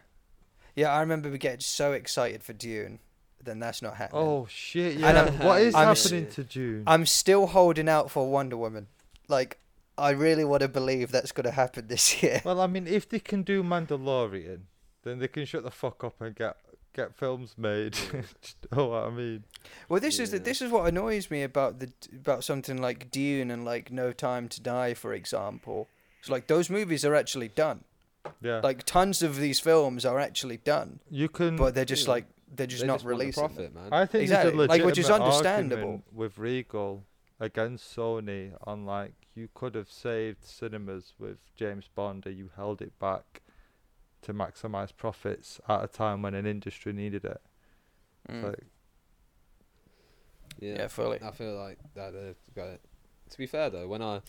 [0.76, 0.92] yeah.
[0.94, 3.00] I remember we getting so excited for Dune.
[3.44, 4.22] Then that's not happening.
[4.24, 4.94] Oh shit!
[4.94, 6.84] And Yeah, I'm- what is I'm happening s- to Dune?
[6.88, 8.88] I'm still holding out for Wonder Woman.
[9.28, 9.58] Like,
[9.98, 12.42] I really want to believe that's going to happen this year.
[12.46, 14.62] Well, I mean, if they can do Mandalorian,
[15.04, 16.56] then they can shut the fuck up and get
[16.94, 17.94] get films made.
[18.42, 19.44] Just know what I mean?
[19.90, 23.52] Well, this is the, this is what annoys me about the about something like Dune
[23.52, 25.88] and like No Time to Die, for example.
[26.20, 27.84] It's like those movies are actually done.
[28.42, 31.58] Yeah, Like tons of these films are actually done, you can.
[31.58, 32.12] but they're just yeah.
[32.14, 32.26] like
[32.56, 33.44] they're just They not just want the releasing.
[33.44, 33.54] them.
[33.56, 33.90] profit, man.
[33.92, 35.76] I think Exactly, there's a like, which is legitimate understandable.
[35.82, 37.04] argument with Regal
[37.42, 42.82] against Sony on like you could have saved cinemas with James Bond, and you held
[42.82, 43.42] it back
[44.24, 47.42] to maximize profits at a time when an industry needed it.
[48.30, 48.44] Mm.
[48.44, 48.64] Like,
[50.60, 50.76] yeah.
[50.80, 51.20] yeah, fully.
[51.22, 52.14] I feel like that.
[52.16, 52.82] Uh, got it.
[53.30, 54.22] To be fair though, when I,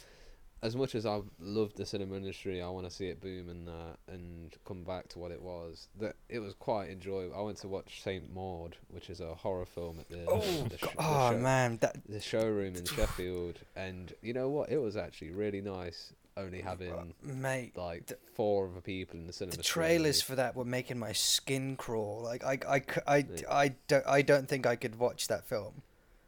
[0.63, 3.69] as much as I love the cinema industry, I want to see it boom and
[3.69, 5.89] uh, and come back to what it was.
[6.01, 7.37] That it was quite enjoyable.
[7.39, 10.77] I went to watch Saint Maud, which is a horror film at the Oh, the,
[10.77, 10.79] God.
[10.79, 14.71] sh- the oh show- man, that the showroom in Sheffield, and you know what?
[14.71, 16.13] It was actually really nice.
[16.37, 17.77] Only having mate.
[17.77, 19.57] like the- four other people in the cinema.
[19.57, 22.23] The trailers with- for that were making my skin crawl.
[22.23, 23.42] Like I, Yeah.
[23.49, 25.83] I don't, I don't think I could watch that film.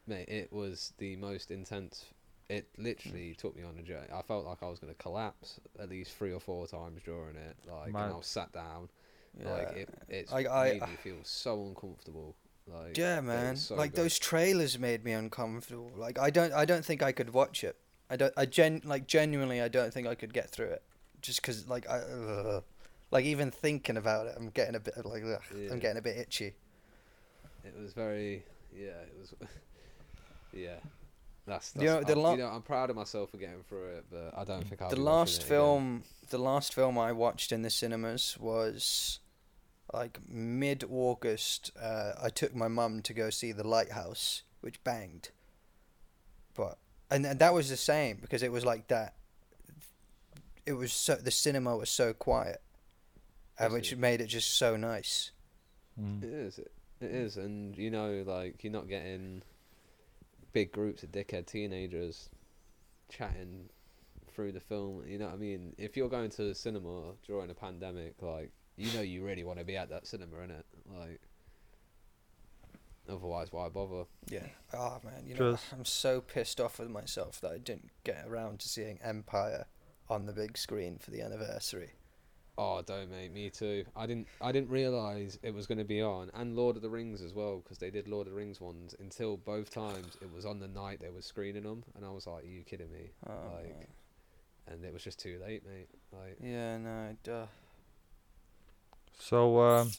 [0.06, 2.04] Mate, it was the most intense.
[2.48, 3.36] It literally Mm.
[3.38, 4.06] took me on a journey.
[4.12, 7.34] I felt like I was going to collapse at least three or four times during
[7.34, 7.56] it.
[7.66, 8.88] Like, and I was sat down.
[9.36, 9.52] Yeah.
[9.52, 12.36] Like, it, it's I- I- made me feel so uncomfortable.
[12.68, 13.56] Like, Yeah, man.
[13.56, 14.04] so like good.
[14.04, 15.90] those trailers made me uncomfortable.
[15.96, 17.76] Like I don't, I don't think I could watch it.
[18.10, 20.82] I don't, I gen, like genuinely, I don't think I could get through it.
[21.22, 22.62] Just because, like, I, ugh.
[23.10, 25.72] like even thinking about it, I'm getting a bit like, ugh, Yeah.
[25.72, 26.54] I'm getting a bit itchy.
[27.64, 29.34] It was very, yeah, it was,
[30.52, 30.76] yeah.
[31.46, 33.86] That's, You know, the I'm, lo- you know, I'm proud of myself for getting through
[33.96, 37.62] it, but I don't think I'll the last film, the last film I watched in
[37.62, 39.20] the cinemas was
[39.92, 41.70] like mid August.
[41.80, 45.30] Uh, I took my mum to go see The Lighthouse, which banged.
[46.54, 46.78] But
[47.10, 49.14] and, and that was the same because it was like that.
[50.64, 52.60] It was so the cinema was so quiet,
[53.58, 53.96] uh, which see.
[53.96, 55.30] made it just so nice.
[56.00, 56.22] mm.
[56.22, 56.58] It is.
[56.58, 59.42] It, it is, and you know, like you're not getting
[60.52, 62.30] big groups of dickhead teenagers
[63.10, 63.68] chatting
[64.34, 65.02] through the film.
[65.06, 65.74] You know what I mean?
[65.78, 69.58] If you're going to the cinema during a pandemic, like you know, you really want
[69.58, 70.62] to be at that cinema, innit?
[70.98, 71.20] Like,
[73.08, 74.04] otherwise, why bother?
[74.28, 74.46] Yeah.
[74.74, 78.24] Oh man, you know Just- I'm so pissed off with myself that I didn't get
[78.26, 79.66] around to seeing Empire
[80.08, 81.90] on the big screen for the anniversary.
[82.58, 83.32] Oh, don't mate.
[83.32, 83.84] Me too.
[83.94, 84.28] I didn't.
[84.40, 87.34] I didn't realize it was going to be on, and Lord of the Rings as
[87.34, 90.58] well, because they did Lord of the Rings ones until both times it was on
[90.60, 93.32] the night they were screening them, and I was like, "Are you kidding me?" Oh,
[93.56, 93.86] like, man.
[94.68, 95.88] and it was just too late, mate.
[96.12, 97.44] Like, yeah, no, duh.
[99.18, 99.90] So um,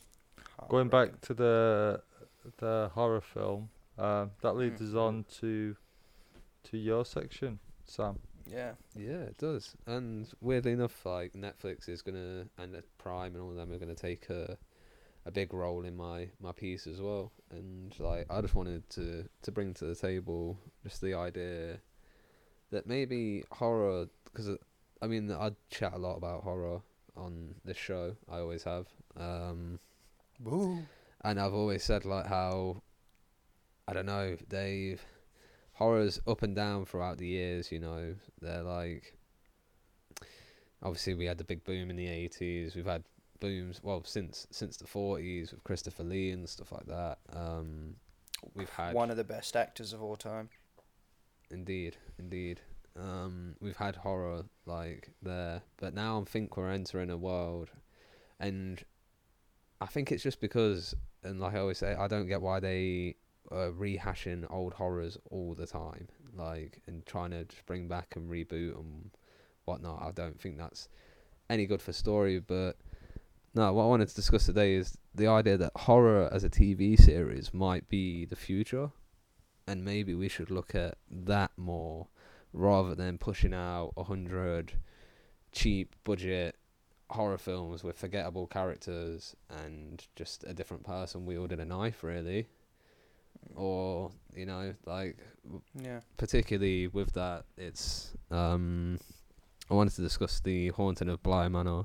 [0.70, 1.20] going back Heartbreaking.
[1.22, 2.02] to the
[2.58, 4.88] the horror film, um, that leads Mm.
[4.90, 5.76] us on to
[6.64, 8.20] to your section, Sam.
[8.50, 8.74] Yeah.
[8.96, 9.76] yeah, it does.
[9.86, 13.78] And weirdly enough, like Netflix is gonna and uh, Prime and all of them are
[13.78, 14.58] gonna take a
[15.26, 17.32] a big role in my my piece as well.
[17.52, 21.80] And like, I just wanted to to bring to the table just the idea
[22.72, 24.50] that maybe horror, because
[25.02, 26.82] I mean, I chat a lot about horror
[27.16, 28.16] on this show.
[28.30, 28.88] I always have.
[29.16, 29.80] Um,
[30.44, 30.86] Woo.
[31.24, 32.82] And I've always said like how
[33.88, 35.02] I don't know they've
[35.74, 37.72] horrors up and down throughout the years.
[37.72, 39.18] You know, they're like
[40.82, 42.76] obviously we had the big boom in the eighties.
[42.76, 43.04] We've had
[43.40, 47.20] booms well since since the forties with Christopher Lee and stuff like that.
[47.32, 47.96] Um,
[48.54, 50.50] we've had One of the best actors of all time.
[51.50, 52.62] Indeed, indeed.
[53.00, 57.70] Um, we've had horror like there, but now I think we're entering a world,
[58.40, 58.84] and
[59.80, 63.16] I think it's just because, and like I always say, I don't get why they
[63.52, 68.30] are rehashing old horrors all the time, like and trying to just bring back and
[68.30, 69.12] reboot and
[69.66, 70.02] whatnot.
[70.02, 70.90] I don't think that's
[71.50, 72.40] any good for story.
[72.40, 72.78] But
[73.54, 77.00] no, what I wanted to discuss today is the idea that horror as a TV
[77.00, 78.92] series might be the future
[79.68, 82.08] and maybe we should look at that more
[82.54, 84.74] rather than pushing out a hundred
[85.52, 86.56] cheap budget
[87.10, 92.48] horror films with forgettable characters and just a different person wielding a knife really.
[93.56, 95.17] Or you know like
[95.74, 96.02] Yeah.
[96.17, 99.00] particularly with that it's um
[99.70, 101.84] I wanted to discuss the haunting of Bly Manor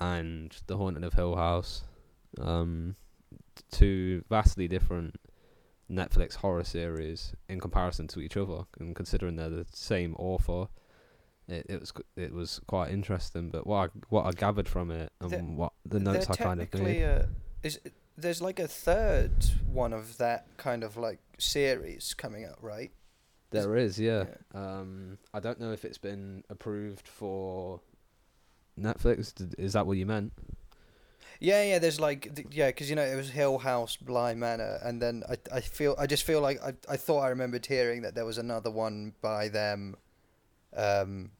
[0.00, 1.84] and the haunting of Hill House.
[2.40, 2.96] Um
[3.70, 5.16] two vastly different
[5.90, 10.68] Netflix horror series in comparison to each other and considering they're the same author
[11.48, 15.10] it, it was it was quite interesting but what I, what I gathered from it
[15.20, 17.22] and They're- what the notes I kind of made uh,
[17.62, 17.78] is
[18.16, 19.32] there's like a third
[19.66, 22.90] one of that kind of like series coming out, right?
[23.50, 24.24] There is, yeah.
[24.54, 27.80] Um, I don't know if it's been approved for
[28.78, 29.32] Netflix.
[29.58, 30.32] Is that what you meant?
[31.40, 31.78] Yeah, yeah.
[31.78, 35.22] There's like, th- yeah, because you know it was Hill House, Bly Manor, and then
[35.28, 38.24] I, I feel, I just feel like I, I thought I remembered hearing that there
[38.24, 39.96] was another one by them,
[40.76, 41.30] um,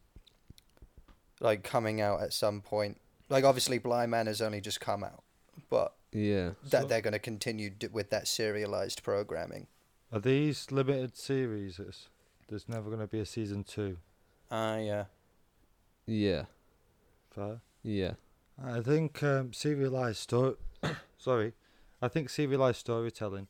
[1.40, 3.00] like coming out at some point.
[3.28, 5.22] Like obviously, Bly Manor has only just come out,
[5.70, 6.50] but Yeah.
[6.64, 9.66] that So- they're going to continue d- with that serialized programming.
[10.12, 11.78] Are these limited series?
[11.78, 12.08] It's,
[12.48, 13.96] there's never going to be a season two.
[14.50, 15.04] Ah, yeah.
[16.04, 16.44] Yeah.
[17.30, 17.60] Fair.
[17.82, 18.12] Yeah.
[18.62, 20.56] I think um, serialized story.
[21.18, 21.54] sorry,
[22.02, 23.46] I think serialized storytelling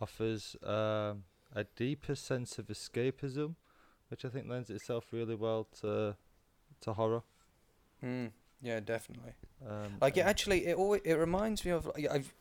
[0.00, 1.22] offers um,
[1.54, 3.54] a deeper sense of escapism,
[4.10, 6.16] which I think lends itself really well to
[6.82, 7.22] to horror.
[8.04, 8.30] Mm,
[8.62, 9.32] yeah, definitely.
[9.66, 11.86] Um, Like it actually, it always it reminds me of.
[11.86, 12.34] like, I've,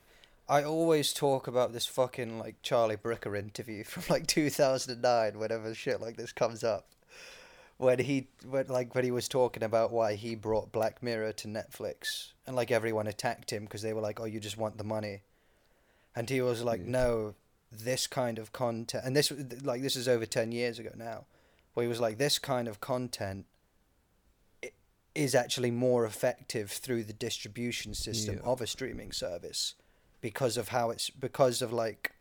[0.47, 5.01] I always talk about this fucking like Charlie Brooker interview from like two thousand and
[5.01, 6.87] nine, whenever shit like this comes up,
[7.77, 11.47] when he when like when he was talking about why he brought Black Mirror to
[11.47, 14.83] Netflix, and like everyone attacked him because they were like, "Oh, you just want the
[14.83, 15.21] money,"
[16.15, 16.91] and he was like, Yeah.
[16.91, 17.35] "No,
[17.71, 21.25] this kind of content," and this like this is over ten years ago now,
[21.73, 23.45] where he was like, "This kind of content."
[25.15, 28.43] Is actually more effective through the distribution system Yeah.
[28.51, 29.75] of a streaming service
[30.21, 32.13] because of how it's because of like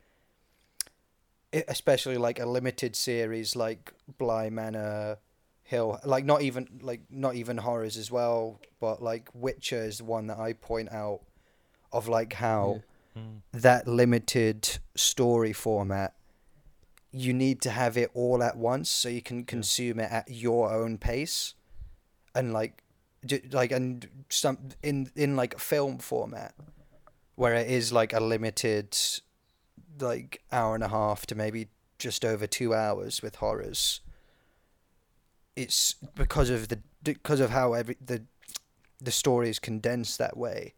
[1.53, 5.17] especially like a limited series like Bly Manor
[5.63, 10.03] Hill like not even like not even horrors as well but like Witcher is the
[10.05, 11.21] one that I point out
[11.91, 12.81] of like how
[13.17, 13.41] Mm.
[13.53, 16.13] that limited story format
[17.11, 20.71] you need to have it all at once so you can consume it at your
[20.71, 21.55] own pace
[22.35, 22.83] and like
[23.51, 26.53] like and some in in like film format
[27.35, 28.95] where it is like a limited
[29.99, 31.67] like hour and a half to maybe
[31.97, 34.01] just over 2 hours with horrors
[35.55, 38.23] it's because of the because of how every the
[39.01, 40.73] the story is condensed that way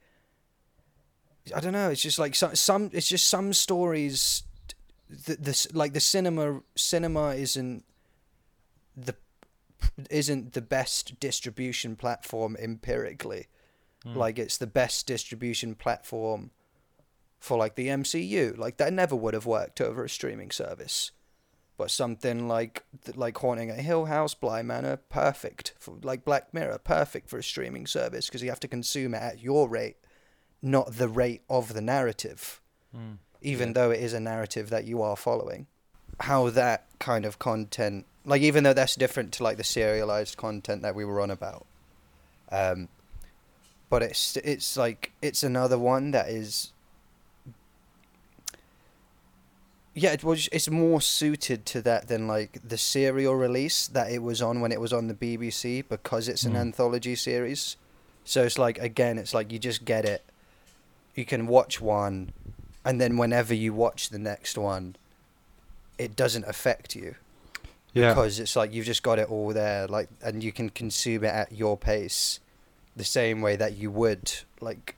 [1.56, 1.89] I don't know.
[1.89, 2.89] It's just like some some.
[2.94, 4.44] It's just some stories.
[5.12, 7.84] The, the like the cinema cinema isn't
[8.95, 9.15] the
[10.10, 13.47] isn't the best distribution platform empirically.
[14.06, 14.15] Mm.
[14.15, 16.52] Like it's the best distribution platform
[17.39, 18.58] for like the MCU.
[18.58, 21.12] Like that never would have worked over a streaming service.
[21.78, 22.84] But something like
[23.15, 27.43] like Haunting a Hill House, Bly Manor, perfect for like Black Mirror, perfect for a
[27.43, 29.97] streaming service because you have to consume it at your rate,
[30.62, 32.62] not the rate of the narrative,
[32.95, 33.17] Mm.
[33.41, 33.73] Even Yeah.
[33.73, 35.67] though it is a narrative that you are following.
[36.21, 40.82] How that kind of content, like even though that's different to like the serialized content
[40.84, 41.65] that we were on about,
[42.51, 42.89] um,
[43.89, 46.71] but it's it's like it's another one that is
[49.93, 54.19] yeah it was it's more suited to that than like the serial release that it
[54.21, 56.62] was on when it was on the BBC because it's an Mm.
[56.62, 57.75] anthology series
[58.23, 60.23] so it's like again it's like you just get it
[61.15, 62.32] you can watch one
[62.86, 64.96] and then whenever you watch the next one
[65.98, 67.15] it doesn't affect you
[67.94, 68.10] Yeah.
[68.10, 71.34] because it's like you've just got it all there like and you can consume it
[71.34, 72.39] at your pace
[72.96, 74.96] the same way that you would like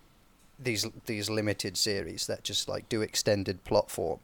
[0.59, 4.19] these these limited series that just like do extended plot form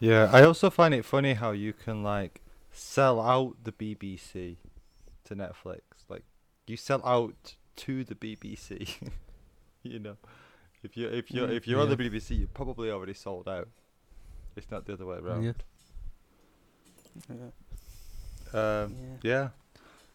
[0.00, 2.40] Yeah, I also find it funny how you can like
[2.72, 4.56] sell out the BBC
[5.24, 5.80] to Netflix.
[6.08, 6.22] Like
[6.66, 8.96] you sell out to the BBC.
[9.82, 10.16] you know,
[10.82, 11.96] if you if you Mm, if you're on the.
[11.96, 13.68] BBC, you're probably already sold out.
[14.56, 15.42] It's not the other way around.
[15.44, 15.52] Yeah.
[18.52, 19.16] Um, Yeah.
[19.22, 19.48] yeah.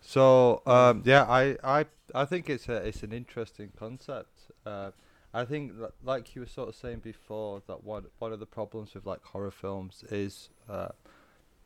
[0.01, 4.51] So um, yeah, I, I I think it's a it's an interesting concept.
[4.65, 4.91] Uh,
[5.33, 8.45] I think li- like you were sort of saying before that one one of the
[8.45, 10.89] problems with like horror films is uh,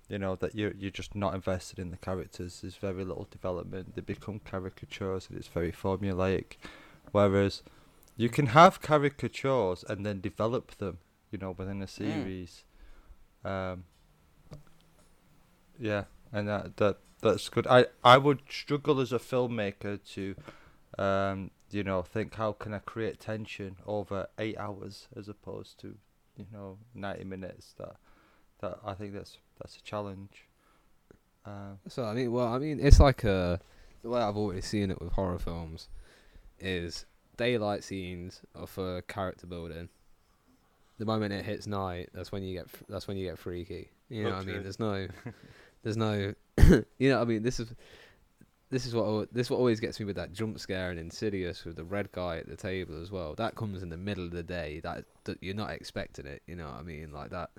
[0.08, 2.62] you know that you're you're just not invested in the characters.
[2.62, 3.96] There's very little development.
[3.96, 6.58] They become caricatures and it's very formulaic.
[7.12, 7.62] Whereas
[8.20, 10.98] you can have caricatures and then develop them,
[11.32, 12.66] you know, within a series.
[13.46, 13.86] Um,
[15.80, 16.04] yeah,
[16.34, 17.66] and that that that's good.
[17.66, 20.36] I I would struggle as a filmmaker to,
[21.02, 25.96] um, you know, think how can I create tension over eight hours as opposed to,
[26.36, 27.74] you know, ninety minutes.
[27.78, 27.96] That
[28.60, 30.50] that I think that's that's a challenge.
[31.46, 33.62] Uh, So I mean, well, I mean, it's like a
[34.02, 35.88] the way I've always seen it with horror films
[36.60, 37.06] is
[37.40, 39.88] daylight scenes are for character building.
[40.98, 43.90] The moment it hits night, that's when you get f- that's when you get freaky.
[44.10, 44.64] You know what I mean?
[44.64, 45.08] There's no,
[45.84, 46.34] there's no,
[46.98, 47.42] you know what I mean?
[47.42, 47.74] This is
[48.70, 51.00] this is what al- this is what always gets me with that jump scare and
[51.00, 53.34] Insidious with the red guy at the table as well.
[53.36, 54.82] That comes in the middle of the day.
[54.84, 56.42] That, that you're not expecting it.
[56.46, 57.14] You know what I mean?
[57.14, 57.52] Like that.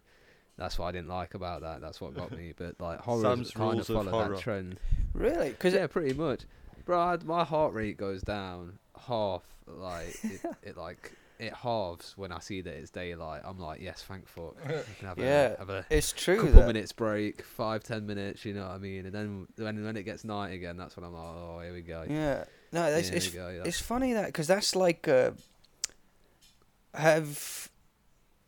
[0.59, 1.81] That's what I didn't like about that.
[1.81, 2.53] That's what got me.
[2.55, 4.35] But like horror Sam's kind rules of of follow horror.
[4.35, 4.79] that trend.
[5.15, 6.43] really because yeah, pretty much,
[6.85, 7.01] bro.
[7.01, 9.43] I, my heart rate goes down half.
[9.67, 13.43] Like it, it like it halves when I see that it's daylight.
[13.45, 14.57] I'm like, yes, thank fuck.
[15.01, 18.45] Have Yeah, a, have a it's true couple that minutes break, five ten minutes.
[18.45, 19.07] You know what I mean?
[19.07, 21.81] And then when when it gets night again, that's when I'm like, oh, here we
[21.83, 22.05] go.
[22.09, 23.49] yeah no it's here it's, go.
[23.49, 23.63] yeah.
[23.65, 25.33] it's funny that because that's like uh,
[26.95, 27.69] have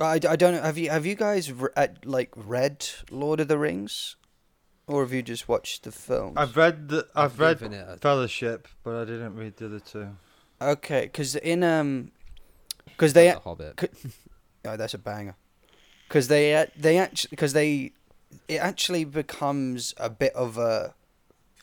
[0.01, 3.49] I, I don't know have you have you guys re- at, like read Lord of
[3.49, 4.17] the Rings
[4.87, 8.69] or have you just watched the films I've read the I've read given it Fellowship,
[8.83, 10.09] but I didn't read the other two.
[10.71, 12.11] Okay because in um
[12.87, 13.91] because they The Hobbit.
[14.65, 15.35] Oh, that's a banger.
[16.09, 17.93] Because they they actually because they
[18.49, 20.95] it actually becomes a bit of a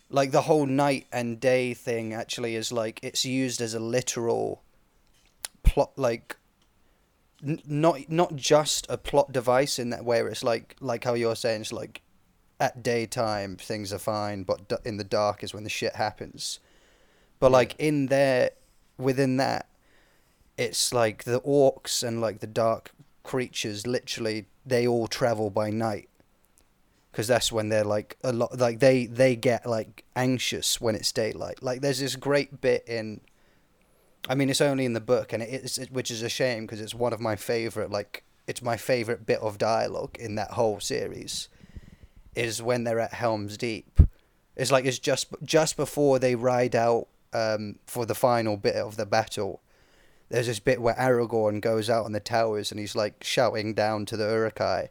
[0.10, 4.64] like the whole night and day thing actually is like it's used as a literal
[5.64, 6.36] plot like
[7.46, 11.14] n- not not just a plot device in that way where it's like like how
[11.14, 12.02] you're saying it's like
[12.60, 16.60] at daytime things are fine but d- in the dark is when the shit happens
[17.40, 18.50] but like in there
[19.00, 19.68] within that
[20.58, 22.92] it's like the orcs and like the dark
[23.24, 26.10] creatures literally they all travel by night.
[27.12, 31.12] Because that's when they're like a lot like they they get like anxious when it's
[31.12, 31.64] daylight.
[31.64, 33.22] Like there's this great bit in
[34.28, 36.82] i mean it's only in the book and it is which is a shame because
[36.82, 40.82] it's one of my favorite like it's my favorite bit of dialogue in that whole
[40.82, 41.48] series
[42.36, 44.00] is when they're at helm's deep.
[44.56, 48.98] It's like it's just just before they ride out um, for the final bit of
[48.98, 49.62] the battle
[50.30, 54.06] there's this bit where Aragorn goes out on the towers and he's like shouting down
[54.06, 54.90] to the Uruk-hai,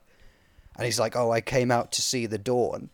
[0.77, 2.91] and he's like, "Oh, I came out to see the dawn,"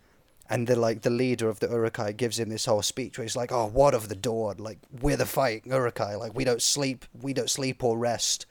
[0.50, 3.34] and the like the leader of the Uruk-hai gives him this whole speech where he's
[3.34, 4.56] like, "Oh, what of the dawn?
[4.58, 6.16] Like we're the fighting Uruk-hai.
[6.16, 8.44] Like we don't sleep, we don't sleep or rest,"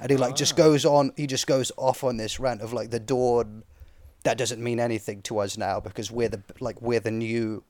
[0.00, 0.56] and he like just Ah.
[0.56, 3.62] goes on, he just goes off on this rant of like the dawn.
[4.24, 7.62] That doesn't mean anything to us now because we're the like we're the new,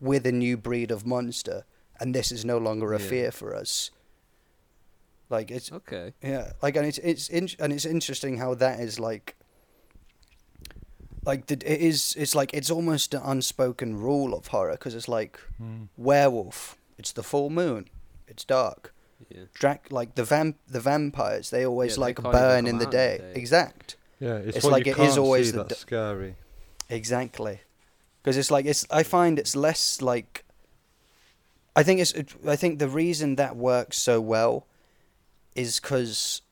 [0.00, 1.66] we're the new breed of monster,
[2.00, 3.08] and this is no longer a Yeah.
[3.08, 3.90] fear for us.
[5.30, 6.12] Like it's Okay.
[6.22, 9.36] yeah, like and it's it's in, and it's interesting how that is like
[11.24, 15.08] like the, it is it's like it's almost an unspoken rule of horror because it's
[15.08, 15.84] like Hmm.
[15.96, 17.88] werewolf, it's the full moon,
[18.28, 18.92] it's dark.
[19.30, 19.44] Yeah.
[19.54, 23.16] Drac like the vamp the vampires they always Yeah, like can't burn in the day.
[23.18, 23.40] the day.
[23.40, 23.96] Exact.
[24.20, 26.36] Yeah, it's, It's what like you it is can't always the that's d- scary.
[26.90, 27.60] Exactly,
[28.22, 28.86] because it's like it's.
[28.90, 30.43] I find it's less like.
[31.76, 32.14] I think it's.
[32.46, 34.66] I think the reason that works so well,
[35.54, 36.42] is because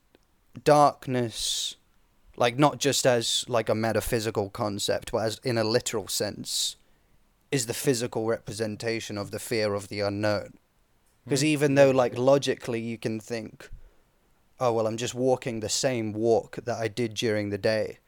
[0.63, 1.75] darkness,
[2.35, 6.75] like not just as like a metaphysical concept, but as in a literal sense,
[7.51, 10.55] is the physical representation of the fear of the unknown.
[11.23, 11.47] Because mm-hmm.
[11.47, 13.69] even though like logically you can think,
[14.59, 17.99] oh well, I'm just walking the same walk that I did during the day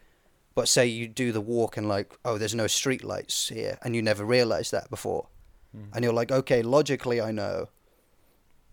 [0.55, 4.01] but say you do the walk and like, oh, there's no streetlights here, and you
[4.01, 5.28] never realized that before,
[5.76, 5.88] Mm.
[5.93, 7.69] and you're like, okay, logically I know,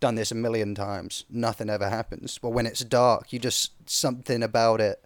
[0.01, 2.39] done this a million times, nothing ever happens.
[2.39, 5.03] But when it's dark, you just something about it,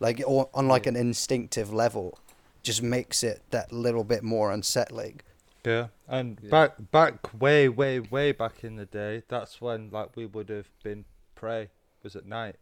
[0.00, 2.18] like or on like an instinctive level,
[2.62, 5.20] just makes it that little bit more unsettling.
[5.64, 6.50] Yeah, and Yeah.
[6.50, 10.68] back back way way way back in the day, that's when like we would have
[10.82, 11.04] been
[11.34, 11.70] prey
[12.02, 12.56] was at night,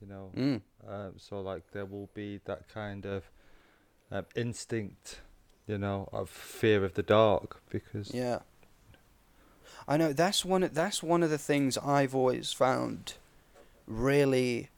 [0.00, 0.32] you know.
[0.34, 0.62] Mm.
[0.86, 3.30] Um, so like there will be that kind of
[4.10, 5.20] um, instinct,
[5.66, 8.40] you know, of fear of the dark because Yeah.
[9.88, 10.68] I know that's one.
[10.72, 13.14] That's one of the things I've always found
[13.86, 14.68] really.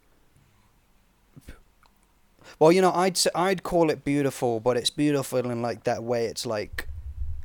[2.59, 6.26] Well, you know, I'd I'd call it beautiful, but it's beautiful in like that way.
[6.26, 6.89] It's like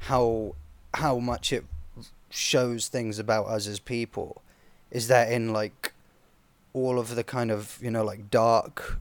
[0.02, 0.56] how
[0.94, 1.66] how much it
[2.30, 4.41] shows things about us as people.
[4.91, 5.94] Is that in like
[6.74, 9.00] all of the kind of you know like dark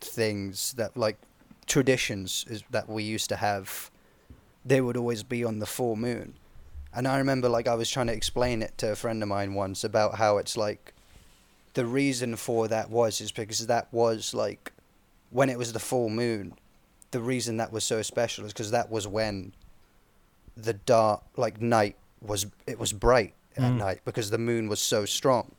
[0.00, 1.18] things that like
[1.66, 3.90] traditions is that we used to have
[4.64, 6.34] they would always be on the full moon.
[6.94, 9.54] And I remember like I was trying to explain it to a friend of mine
[9.54, 10.94] once about how it's like
[11.74, 14.72] the reason for that was is because that was like
[15.30, 16.54] when it was the full moon,
[17.10, 19.52] the reason that was so special is because that was when
[20.56, 23.76] the dark like night was it was bright at Mm.
[23.78, 25.52] night because the moon was so strong.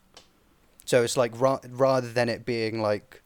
[0.84, 3.22] So it's like ra- rather than it being like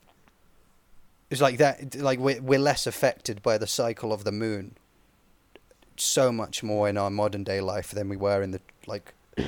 [1.31, 4.77] it's like that like we're, we're less affected by the cycle of the moon
[5.97, 9.15] so much more in our modern day life than we were in the like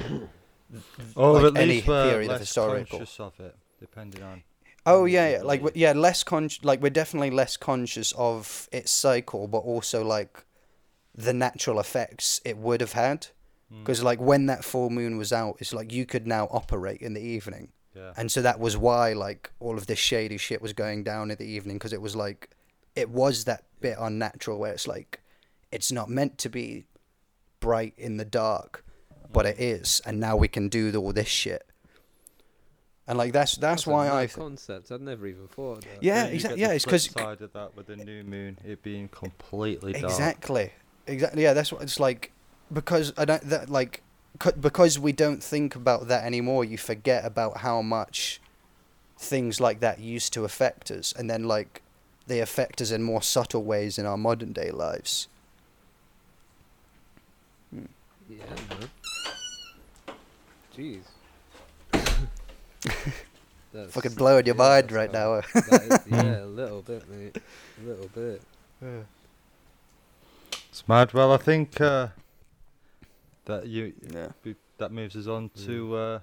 [1.16, 2.98] or like at any least we're period of less historical.
[2.98, 4.42] conscious of it, depending on.
[4.86, 5.92] oh Mm, yeah, yeah like yeah.
[5.92, 10.44] less con like we're definitely less conscious of its cycle but also like
[11.14, 13.28] the natural effects it would have had
[13.72, 17.00] Mm, because like when that full moon was out it's like you could now operate
[17.00, 20.62] in the evening yeah, and so that was why like all of this shady shit
[20.62, 22.50] was going down in the evening because it was like
[22.96, 25.20] it was that bit unnatural where it's like
[25.70, 26.84] it's not meant to be
[27.60, 28.84] bright in the dark
[29.32, 29.80] but it mm.
[29.80, 31.66] is and now we can do all this shit
[33.06, 34.92] and like that's that's, a why i concept.
[34.92, 36.02] I'd never even thought of that.
[36.02, 38.58] Yeah, Then you exact- get yeah, it's because side of that with the new moon,
[38.64, 40.04] it being completely dark.
[40.04, 40.72] exactly
[41.06, 42.32] exactly yeah that's what it's like
[42.72, 44.02] because i don't that like
[44.38, 48.40] because we don't think about that anymore you forget about how much
[49.18, 51.80] things like that used to affect us and then like
[52.26, 55.28] they affect us in more subtle ways in our modern day lives
[58.28, 58.38] Yeah,
[58.70, 58.88] man.
[60.76, 61.02] Jeez.
[63.72, 66.82] That's- fucking blowing your yeah, mind that's right how- now that is- yeah, a little
[66.82, 67.36] bit, mate.
[67.82, 68.42] A little bit.
[70.70, 71.12] It's mad.
[71.12, 72.08] Well, I think uh,
[73.44, 76.18] that you yeah we- that moves us on to uh,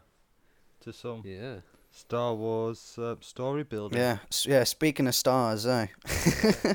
[0.81, 1.59] to some Yeah.
[1.91, 3.97] Star Wars uh, story building.
[3.99, 5.87] yeah s- yeah speaking of stars eh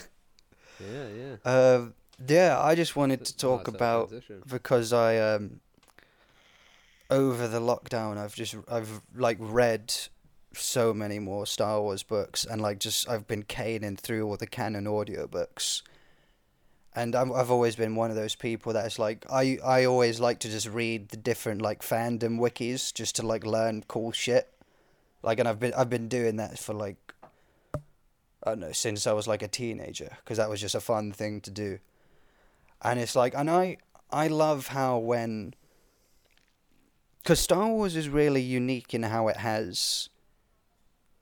[0.81, 1.37] Yeah, yeah.
[1.45, 1.87] uh,
[2.29, 4.43] yeah i just wanted Th- to talk that's about transition.
[4.49, 5.61] because I um
[7.11, 9.95] over the lockdown I've just I've like read
[10.53, 14.47] so many more Star Wars books and like just I've been caning through all the
[14.47, 15.83] canon audiobooks.
[16.97, 20.39] And I'm, I've always been one of those people that's like I I always like
[20.41, 24.49] to just read the different like fandom wikis just to like learn cool shit.
[25.23, 27.15] Like and I've been I've been doing that for like
[27.75, 31.13] I don't know since I was like a teenager because that was just a fun
[31.13, 31.79] thing to do.
[32.83, 33.79] And it's like and I
[34.13, 35.55] I love how when
[37.25, 40.11] because Star Wars is really unique in how it has.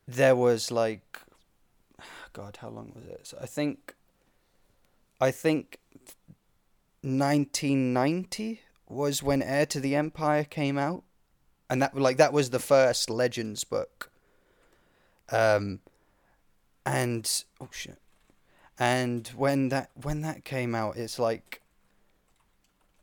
[0.09, 1.21] There was like,
[2.33, 3.21] God, how long was it?
[3.23, 3.95] So I think,
[5.23, 5.79] I think,
[7.01, 11.05] nineteen ninety was when Heir to the Empire came out,
[11.71, 14.11] and that like that was the first Legends book.
[15.31, 15.79] Um,
[16.85, 18.01] and oh shit,
[18.81, 21.63] and when that when that came out, it's like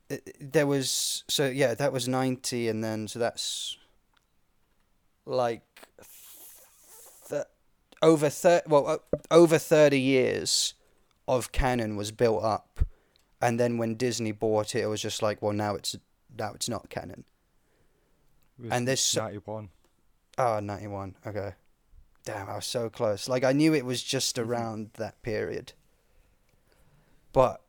[0.09, 3.78] it- there was so yeah that was 90 and then so that's
[5.26, 5.61] like
[7.30, 7.43] th-
[8.01, 10.74] over 30 well over 30 years
[11.30, 12.80] of canon was built up
[13.41, 15.95] and then when disney bought it it was just like well now it's
[16.38, 17.23] now it's not canon.
[18.63, 19.69] It and this so- 91.
[20.38, 21.53] oh 91 okay.
[22.25, 23.30] Damn i was so close.
[23.30, 24.49] Like i knew it was just mm-hmm.
[24.49, 25.73] around that period.
[27.32, 27.61] But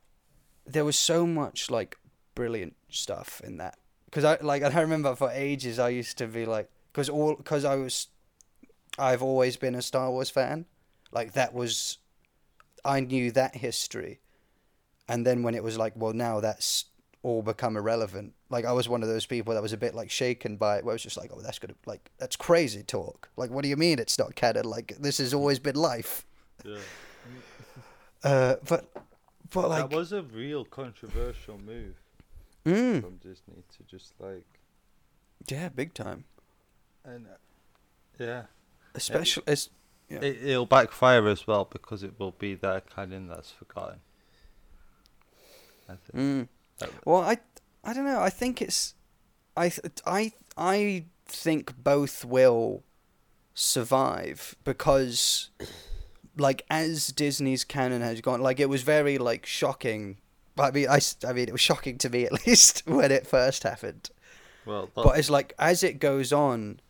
[0.66, 1.98] there was so much like
[2.34, 3.78] brilliant stuff in that.
[4.06, 7.64] Because I like I remember for ages I used to be like because all because
[7.64, 8.08] I was
[8.98, 10.66] I've always been a Star Wars fan.
[11.12, 11.98] Like that was
[12.84, 14.20] I knew that history.
[15.08, 16.86] And then when it was like well now that's
[17.22, 18.32] all become irrelevant.
[18.48, 20.84] Like I was one of those people that was a bit like shaken by it
[20.84, 23.28] where it was just like oh that's gonna like that's crazy talk.
[23.36, 24.64] Like what do you mean it's not canon?
[24.64, 26.26] Like this has always been life.
[26.64, 26.78] Yeah.
[28.24, 28.90] uh but
[29.52, 31.94] but like that was a real controversial move
[32.64, 34.44] mm, from Disney to just like
[35.48, 36.24] yeah big time.
[37.04, 38.42] And uh, yeah,
[38.94, 39.70] especially as
[40.10, 40.18] Yeah.
[40.22, 44.00] it, it'll backfire as well because it will be their canon that's forgotten.
[45.88, 46.48] I think.
[46.82, 46.90] Mm.
[47.04, 47.38] Well, I
[47.84, 48.20] I don't know.
[48.20, 48.94] I think it's
[49.56, 49.72] I
[50.04, 52.82] I I think both will
[53.54, 55.50] survive because
[56.36, 60.16] like as Disney's canon has gone like it was very like shocking
[60.58, 63.64] I mean I, I mean it was shocking to me at least when it first
[63.64, 64.10] happened
[64.64, 66.80] Well, but it's like as it goes on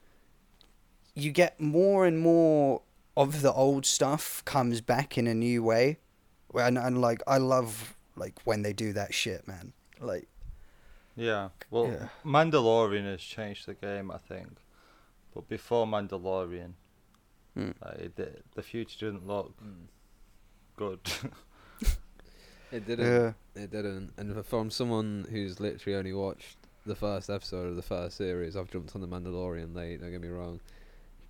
[1.14, 2.82] you get more and more
[3.22, 5.98] of the old stuff comes back in a new way
[6.54, 10.26] and, and like I love like when they do that shit man like
[11.16, 11.48] Yeah.
[11.70, 12.08] Well, Yeah.
[12.24, 14.56] Mandalorian has changed the game, I think.
[15.34, 16.72] But before Mandalorian,
[17.58, 19.52] uh, it, di- the future didn't look
[20.76, 21.00] good.
[22.72, 23.06] It didn't.
[23.06, 23.32] Yeah.
[23.62, 24.12] It didn't.
[24.16, 26.56] And from someone who's literally only watched
[26.86, 30.00] the first episode of the first series, I've jumped on the Mandalorian late.
[30.00, 30.60] Don't get me wrong.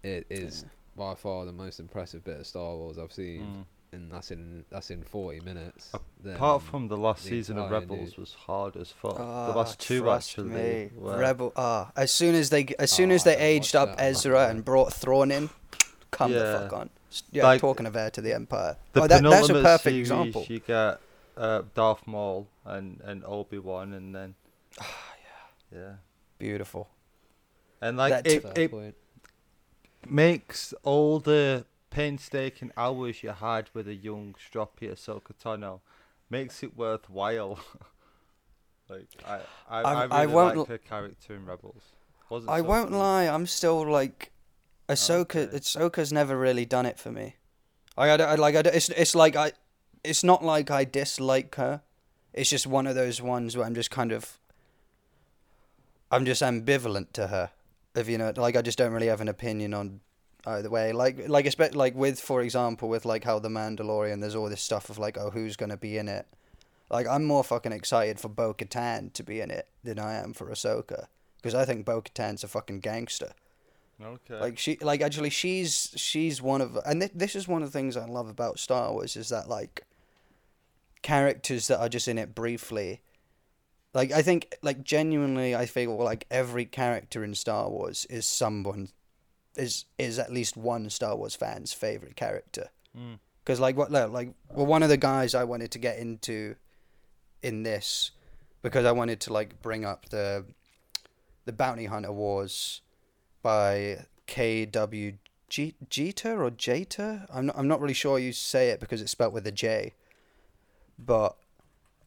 [0.03, 0.67] It is
[0.97, 3.65] by far the most impressive bit of Star Wars I've seen, Mm.
[3.93, 5.93] and that's in that's in forty minutes.
[6.23, 8.19] Then- Apart from the last the season of Rebels dude.
[8.19, 9.17] was hard as fuck.
[9.19, 10.51] Ah, the last two trust actually.
[10.51, 10.91] me.
[10.97, 11.53] were- Rebel.
[11.57, 14.65] Ah, as soon as they, as soon Oh, as they aged up that, Ezra and
[14.65, 15.51] brought Thrawn in,
[16.11, 16.91] come the fuck on.
[17.33, 18.77] Yeah, Like, talking of heir to the Empire.
[18.93, 20.45] The oh, that, that's a penultimate perfect series, example.
[20.49, 21.01] You get
[21.37, 24.35] uh, Darth Maul and, and Obi Wan, and then
[24.81, 24.85] Ah,
[25.73, 25.95] yeah,
[26.39, 26.89] Beautiful.
[27.81, 28.95] and like That's it, it point.
[30.09, 35.81] Makes all the painstaking hours you had with a young, stroppy Ahsoka Tano
[36.29, 37.59] makes it worthwhile.
[38.89, 41.83] like I, I, I, I really won't like her character in Rebels.
[42.29, 43.25] Wasn't I so won't lie.
[43.25, 44.31] I'm still like,
[44.89, 45.49] oh, Ahsoka.
[45.49, 45.59] Okay.
[45.59, 47.37] Ahsoka's never really done it for me.
[47.99, 49.53] I, don't- I like I, it's it's like I,
[50.05, 51.83] it's not like I dislike her.
[52.33, 54.39] It's just one of those ones where I'm just kind of.
[56.13, 57.51] I'm just ambivalent to her.
[57.95, 60.01] If you know, like I just don't really have an opinion on
[60.47, 60.93] either way.
[60.93, 64.63] Like like especially like with for example with like how the Mandalorian, there's all this
[64.63, 66.27] stuff of like oh who's gonna be in it.
[66.91, 70.33] Like I'm more fucking excited for Bo Katan to be in it than I am
[70.33, 73.33] for Ahsoka because I think Bo Katan's a fucking gangster.
[74.03, 74.41] Okay.
[74.41, 77.79] Like she, like actually, she's she's one of, and th- this is one of the
[77.79, 79.85] things I love about Star Wars is that like
[81.03, 83.01] characters that are just in it briefly.
[83.93, 88.91] Like I think, like genuinely, I feel like every character in Star Wars is someone,
[89.57, 92.69] is is at least one Star Wars fan's favorite character.
[92.97, 93.19] Mm.
[93.45, 96.55] Because like what like well one of the guys I wanted to get into
[97.43, 98.13] in this
[98.63, 100.45] because I wanted to like bring up the
[101.47, 102.83] the Bounty Hunter Wars
[103.43, 105.15] by K.W.
[105.49, 107.27] G- Jeter or Jeter.
[107.33, 109.95] I'm not, I'm not really sure you say it because it's spelled with a J.
[110.99, 111.37] But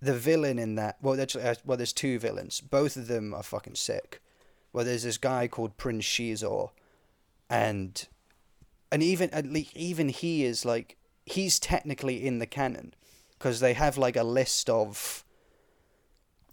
[0.03, 2.61] the villain in that well actually uh, well there's two villains.
[2.61, 4.21] Both of them are fucking sick.
[4.73, 6.71] Well there's this guy called Prince Xizor
[7.49, 8.07] and
[8.91, 12.93] and even at least even he is like he's technically in the canon
[13.37, 15.23] because they have like a list of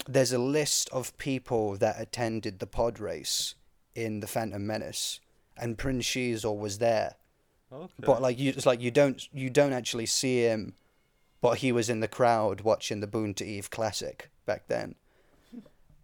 [0.08, 3.54] there's a list of people that attended the pod race
[3.94, 5.20] in the Phantom Menace
[5.56, 7.14] and Prince Xizor was there
[7.72, 7.92] Okay.
[8.00, 10.74] but like you it's like you don't you don't actually see him
[11.40, 14.94] but he was in the crowd watching the Boonta Eve classic back then.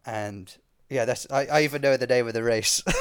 [0.05, 0.55] And
[0.89, 2.83] yeah that's I, I even know the name of the race.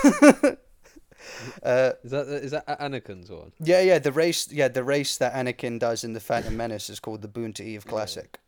[1.64, 3.52] Uh Is that is that Anakin's one?
[3.60, 7.00] yeah, yeah, the race, yeah, the race that Anakin does in the Phantom Menace is
[7.00, 7.90] called the Boonta Eve Yeah.
[7.92, 8.40] Classic,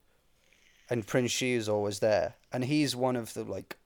[0.89, 3.77] and Prince Shi is always there, and he's one of the like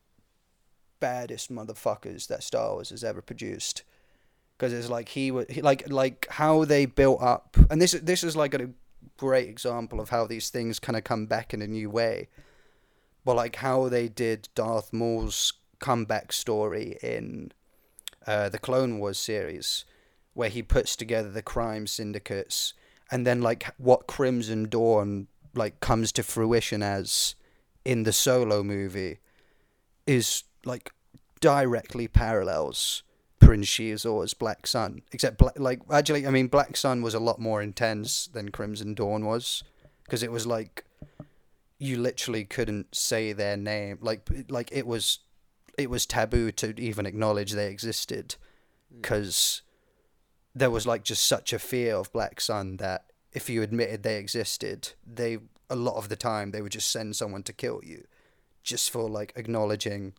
[0.99, 3.84] baddest motherfuckers that Star Wars has ever produced,
[4.58, 8.36] because it's like he was like like how they built up, and this this is
[8.36, 8.72] like a
[9.18, 12.30] great example of how these things kind of come back in a new way,
[13.24, 17.52] but like how they did Darth Maul's comeback story in
[18.28, 19.86] uh, the Clone Wars series
[20.34, 22.74] where he puts together the crime syndicates
[23.12, 27.36] and then like what Crimson Dawn like comes to fruition as
[27.84, 29.20] in the solo movie
[30.08, 30.93] is like
[31.41, 33.04] directly parallels
[33.42, 37.39] Prince Xizor's Black Sun except Bla- like actually I mean Black Sun was a lot
[37.39, 39.64] more intense than Crimson Dawn was
[40.06, 40.86] because it was like
[41.82, 43.98] you literally couldn't say their name.
[44.02, 45.20] Like like it was
[45.78, 48.36] it was taboo to even acknowledge they existed
[48.92, 49.02] hmm.
[49.02, 49.64] because
[50.54, 54.18] there was like just such a fear of Black Sun that if you admitted they
[54.18, 55.39] existed, they
[55.70, 58.06] a lot of the time they would just send someone to kill you,
[58.62, 60.14] just for like acknowledging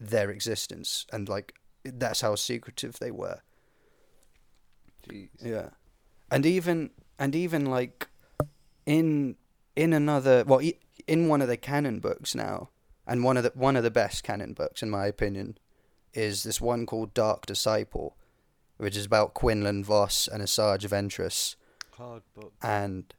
[0.00, 1.54] their existence and like
[1.84, 3.40] that's how secretive they were.
[5.08, 5.28] Jeez.
[5.40, 5.70] Yeah,
[6.30, 8.08] and even and even like
[8.86, 9.36] in
[9.76, 10.60] in another well
[11.06, 12.68] in one of the canon books now,
[13.06, 15.58] and one of the one of the best canon books in my opinion,
[16.14, 18.16] is this one called Dark Disciple,
[18.76, 21.56] which is about Quinlan Vos and Asajj Ventress,
[21.92, 22.52] Hard book.
[22.62, 23.14] and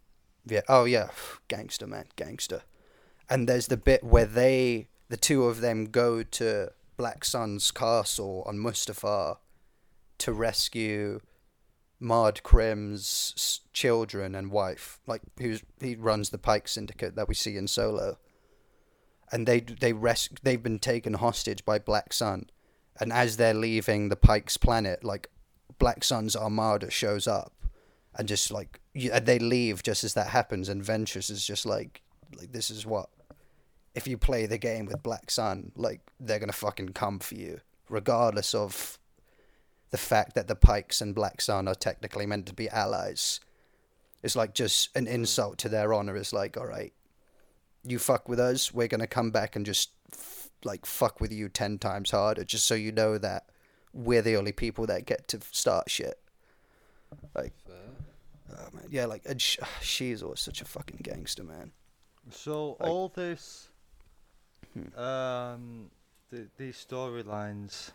[0.45, 1.09] yeah, oh yeah,
[1.47, 2.63] gangster man, gangster,
[3.29, 8.43] and there's the bit where they the two of them go to Black Sun's castle
[8.45, 9.37] on Mustafar
[10.17, 11.21] to rescue
[11.97, 17.55] Marg Krim's children and wife, like who's he runs the Pike Syndicate that we see
[17.55, 18.17] in Solo.
[19.31, 22.49] And they they res- they've been taken hostage by Black Sun,
[22.99, 25.29] and as they're leaving the Pike's planet, like
[25.77, 27.53] Black Sun's armada shows up,
[28.13, 31.65] and just like y- and they leave just as that happens, and Ventress is just
[31.65, 32.01] like
[32.37, 33.09] like this is what
[33.95, 37.61] if you play the game with Black Sun, like they're gonna fucking come for you,
[37.89, 38.97] regardless of
[39.91, 43.39] the fact that the Pikes and Black Sun are technically meant to be allies.
[44.21, 46.15] It's like just an insult to their honor.
[46.17, 46.93] It's like, all right,
[47.83, 51.49] you fuck with us, we're gonna come back and just f- like fuck with you
[51.49, 53.45] ten times harder, just so you know that
[53.93, 56.19] we're the only people that get to start shit.
[57.33, 57.49] Fair.
[58.51, 58.85] Oh, man.
[58.89, 61.71] Yeah, like sh- she's always such a fucking gangster, man.
[62.31, 63.68] So Like- all this.
[64.97, 65.89] Um,
[66.31, 67.91] th- these storylines,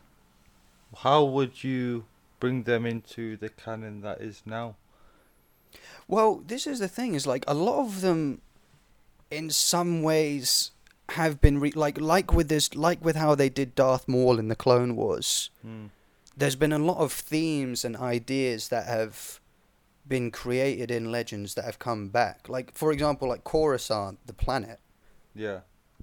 [0.98, 2.04] how would you
[2.40, 4.76] bring them into the canon that is now?
[6.06, 8.40] Well, this is the thing: is like a lot of them,
[9.30, 10.70] in some ways,
[11.10, 14.48] have been re- like like with this, like with how they did Darth Maul in
[14.48, 15.50] the Clone Wars.
[15.62, 15.86] Hmm.
[16.36, 19.40] There's been a lot of themes and ideas that have
[20.06, 22.48] been created in Legends that have come back.
[22.48, 24.80] Like, for example, like Coruscant, the planet,
[25.34, 25.60] Yeah.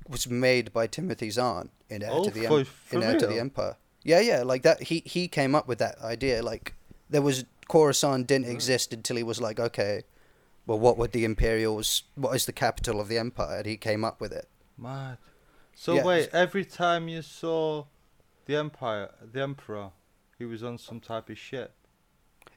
[0.08, 3.39] Was made by Timothy Zahn in Heir Oh, to the Em- in Heir to the?
[3.39, 3.78] Empire.
[4.04, 4.84] Yeah, yeah, like that.
[4.84, 6.41] He he came up with that idea.
[6.41, 6.74] Like
[7.10, 8.54] there was Coruscant didn't Right.
[8.54, 10.04] exist until he was like, okay,
[10.66, 12.04] well, what would the Imperials?
[12.16, 13.58] What is the capital of the Empire?
[13.58, 14.47] And he came up with it.
[14.78, 15.18] Mad.
[15.76, 16.04] So Yeah.
[16.04, 17.86] wait, every time you saw
[18.45, 19.91] the empire, the emperor,
[20.38, 21.74] he was on some type of ship.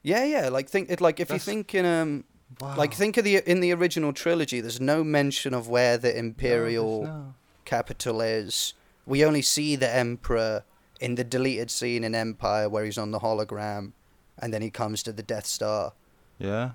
[0.01, 0.49] Yeah, yeah.
[0.49, 0.99] Like think it.
[1.01, 2.23] Like if That's- you think in um,
[2.61, 2.75] Wow.
[2.77, 7.03] like think of the in the original trilogy, there's no mention of where the Imperial
[7.03, 7.33] no.
[7.65, 8.73] capital is.
[9.05, 10.63] We only see the Emperor
[10.99, 13.91] in the deleted scene in Empire where he's on the hologram,
[14.39, 15.93] and then he comes to the Death Star.
[16.37, 16.71] Yeah.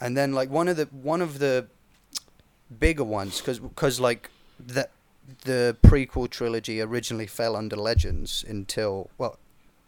[0.00, 1.66] and then like one of the one of the
[2.78, 4.88] bigger ones because because like the
[5.44, 9.38] the prequel trilogy originally fell under legends until well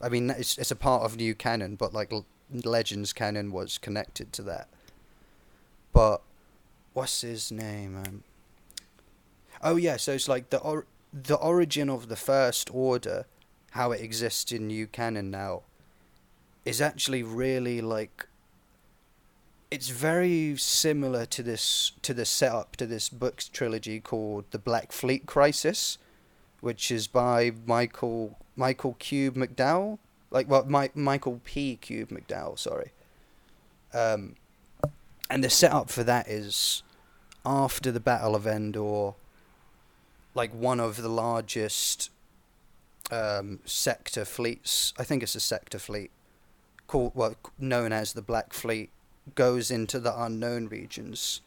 [0.01, 2.24] i mean it's it's a part of new canon but like L-
[2.64, 4.68] legends canon was connected to that
[5.99, 6.22] but
[6.92, 8.22] what's his name um
[9.64, 13.26] oh yeah so it's like the or- the origin of the first order
[13.72, 15.62] how it exists in new canon now
[16.64, 18.28] is actually really like
[19.72, 24.92] it's very similar to this to the setup to this books trilogy called the Black
[24.92, 25.99] Fleet Crisis,
[26.61, 29.99] which is by Michael Michael Kube-McDowell,
[30.30, 31.78] like well Michael P.
[31.82, 32.92] Kube-McDowell, sorry.
[33.92, 34.36] Um,
[35.31, 36.83] and the setup for that is
[37.45, 39.14] after the Battle of Endor,
[40.35, 42.11] like one of the largest
[43.11, 44.93] um, sector fleets.
[44.99, 46.11] I think it's a sector fleet
[46.87, 48.91] called well known as the Black Fleet
[49.35, 51.43] goes into the unknown regions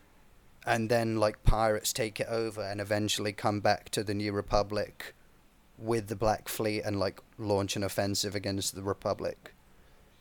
[0.66, 5.16] and then like pirates take it over and eventually come back to the new republic
[5.78, 9.54] with the black fleet and like launch an offensive against the republic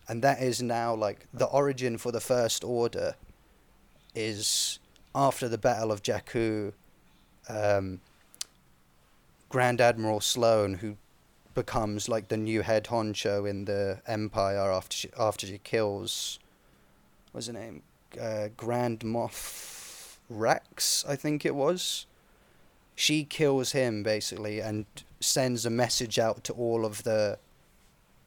[0.09, 3.15] and that is now like the origin for the first order
[4.15, 4.79] is
[5.15, 6.73] after the battle of jakku
[7.49, 8.01] um,
[9.49, 10.97] grand admiral Sloane, who
[11.55, 16.39] becomes like the new head honcho in the empire after she, after she kills
[17.33, 17.83] what's her name?
[18.21, 22.07] Uh, Grand Moff Rex, I think it was.
[22.95, 24.87] She kills him basically and
[25.21, 27.39] sends a message out to all of the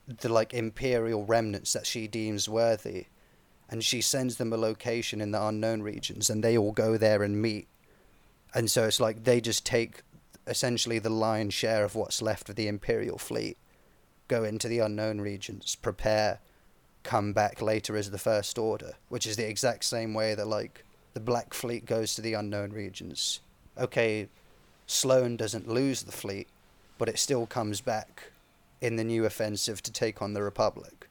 [0.06, 3.06] the like imperial remnants that she deems worthy
[3.70, 7.24] and she sends them a location in the unknown regions and they all go there
[7.24, 7.68] and meet
[8.54, 10.02] and so it's like they just take
[10.46, 13.58] essentially the lion's share of what's left of the imperial fleet
[14.28, 16.40] go into the unknown regions prepare
[17.04, 20.86] come back later as the First Order, which is the exact same way that like
[21.14, 23.42] the Black Fleet goes to the unknown regions
[23.78, 24.28] okay,
[24.88, 26.48] Sloane doesn't lose the fleet,
[26.98, 28.32] but it still comes back
[28.82, 31.03] in the new offensive to take on the Republic.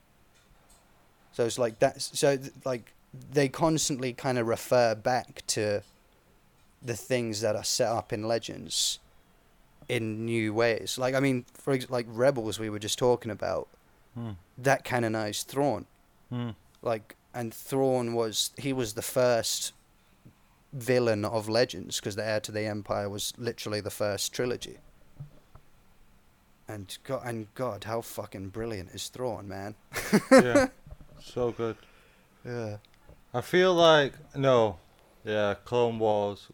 [1.33, 2.93] So it's like that's so th- like
[3.33, 5.83] they constantly kind of refer back to
[6.83, 8.99] the things that are set up in Legends
[9.89, 10.99] in new ways.
[10.99, 13.69] Like I mean, for ex- like Rebels we were just talking about
[14.15, 14.33] Hmm.
[14.59, 15.87] that canonized Thrawn.
[16.29, 16.51] Hmm.
[16.83, 19.73] Like and Thrawn was he was the first
[20.75, 24.79] villain of Legends because the Heir to the Empire was literally the first trilogy.
[26.69, 29.75] And God, and God, how fucking brilliant is Thrawn, man?
[30.31, 30.69] yeah,
[31.23, 31.77] so good.
[32.45, 32.77] Yeah.
[33.35, 34.79] I feel like no,
[35.25, 36.49] yeah, Clone Wars.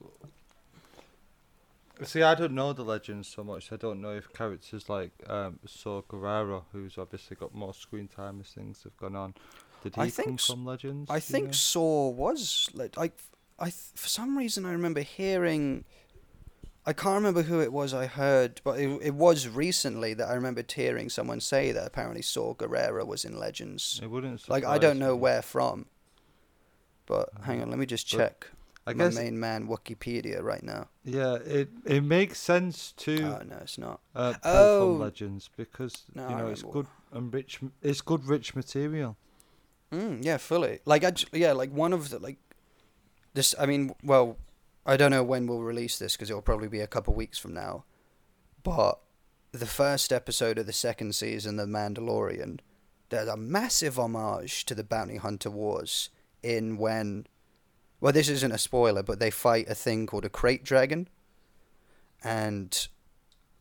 [2.04, 3.72] See, I don't know the legends so much.
[3.72, 8.38] I don't know if characters like um, Saw Gerrera, who's obviously got more screen time
[8.40, 9.34] as things have gone on,
[9.82, 11.10] did he I think come from Legends?
[11.10, 11.52] I think know?
[11.52, 13.10] Saw was like I,
[13.58, 15.84] I for some reason I remember hearing.
[16.88, 20.34] I can't remember who it was I heard, but it, it was recently that I
[20.34, 24.00] remembered hearing someone say that apparently Saw Gerrera was in Legends.
[24.02, 24.48] it wouldn't.
[24.48, 25.20] Like I don't know me.
[25.20, 25.86] where from.
[27.06, 28.46] But hang on, let me just But check
[28.86, 30.88] my guess main man Wikipedia right now.
[31.04, 34.00] yeah, it it makes sense to Oh no, it's not.
[34.14, 34.78] uh, Oh.
[34.92, 37.60] from Legends because No, you know it's good and rich.
[37.82, 39.16] It's good rich material.
[39.92, 40.80] Mm, yeah, fully.
[40.84, 42.38] Like I, yeah, like one of the like
[43.34, 43.54] this.
[43.58, 44.36] I mean, well,
[44.88, 47.52] I don't know when we'll release this because it'll probably be a couple weeks from
[47.52, 47.84] now.
[48.62, 48.98] But
[49.52, 52.60] the first episode of the second season of The Mandalorian,
[53.10, 56.08] there's a massive homage to the Bounty Hunter Wars
[56.42, 57.26] in when,
[58.00, 61.06] well, this isn't a spoiler, but they fight a thing called a krayt dragon,
[62.24, 62.88] and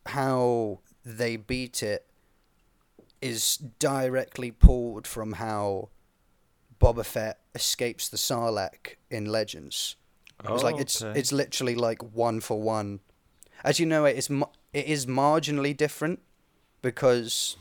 [0.06, 2.06] how they beat it
[3.20, 5.90] is directly pulled from how
[6.80, 9.96] Boba Fett escapes the Sarlacc in Legends.
[10.44, 11.18] It's like it's okay.
[11.18, 13.00] it's literally like one for one.
[13.64, 14.30] As you know, it is
[14.72, 16.20] it is marginally different
[16.82, 17.56] because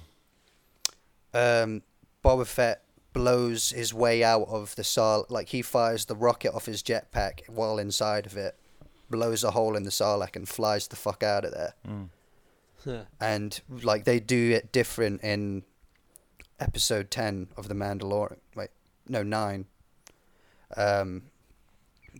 [1.33, 1.81] um,
[2.23, 6.67] Boba Fett blows his way out of the Sar like he fires the rocket off
[6.67, 8.55] his jetpack while inside of it,
[9.09, 12.09] blows a hole in the Sarlacc and flies the fuck out of there Mm.
[13.19, 15.63] and like they do it different in
[16.59, 18.69] episode 10 of the mandalorian wait
[19.09, 19.65] no 9
[20.77, 21.23] um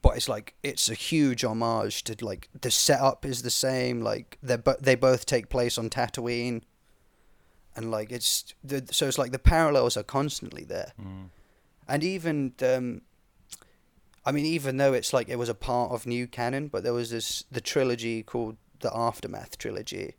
[0.02, 4.38] but it's like it's a huge homage to like the setup is the same like
[4.44, 6.62] they bo- they both take place on Tatooine
[7.76, 11.30] and like it's the, so it's like the parallels are constantly there Mm.
[11.88, 13.02] and even um
[14.26, 16.94] I mean even though it's like it was a part of new canon but there
[16.94, 20.16] was this the trilogy called the aftermath trilogy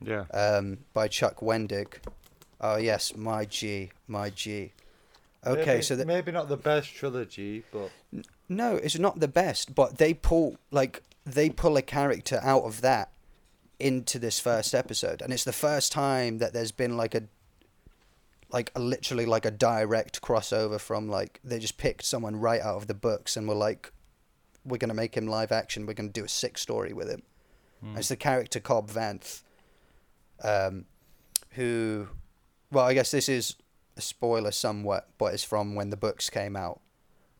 [0.00, 0.24] Yeah.
[0.34, 1.94] um, by Chuck Wendig.
[2.60, 4.72] Oh yes, my G, my G.
[5.46, 7.90] Okay, maybe, so the, maybe not the best trilogy, but
[8.56, 12.80] no, it's not the best, but they pull like they pull a character out of
[12.80, 13.10] that
[13.78, 17.24] into this first episode, and it's the first time that there's been like a
[18.50, 22.76] like a, literally like a direct crossover from like they just picked someone right out
[22.76, 23.92] of the books and were like,
[24.64, 25.86] we're gonna make him live action.
[25.86, 27.22] We're gonna do a sick story with him.
[27.84, 27.96] mm.
[27.98, 29.42] It's the character Cobb Vanth,
[30.44, 30.84] um,
[31.50, 32.08] who,
[32.70, 33.56] well, I guess this is
[33.96, 36.80] a spoiler somewhat, but it's from when the books came out.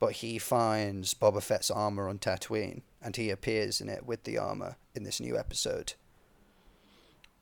[0.02, 4.36] But he finds Boba Fett's armor on Tatooine, and he appears in it with the
[4.36, 5.92] armor in this new episode.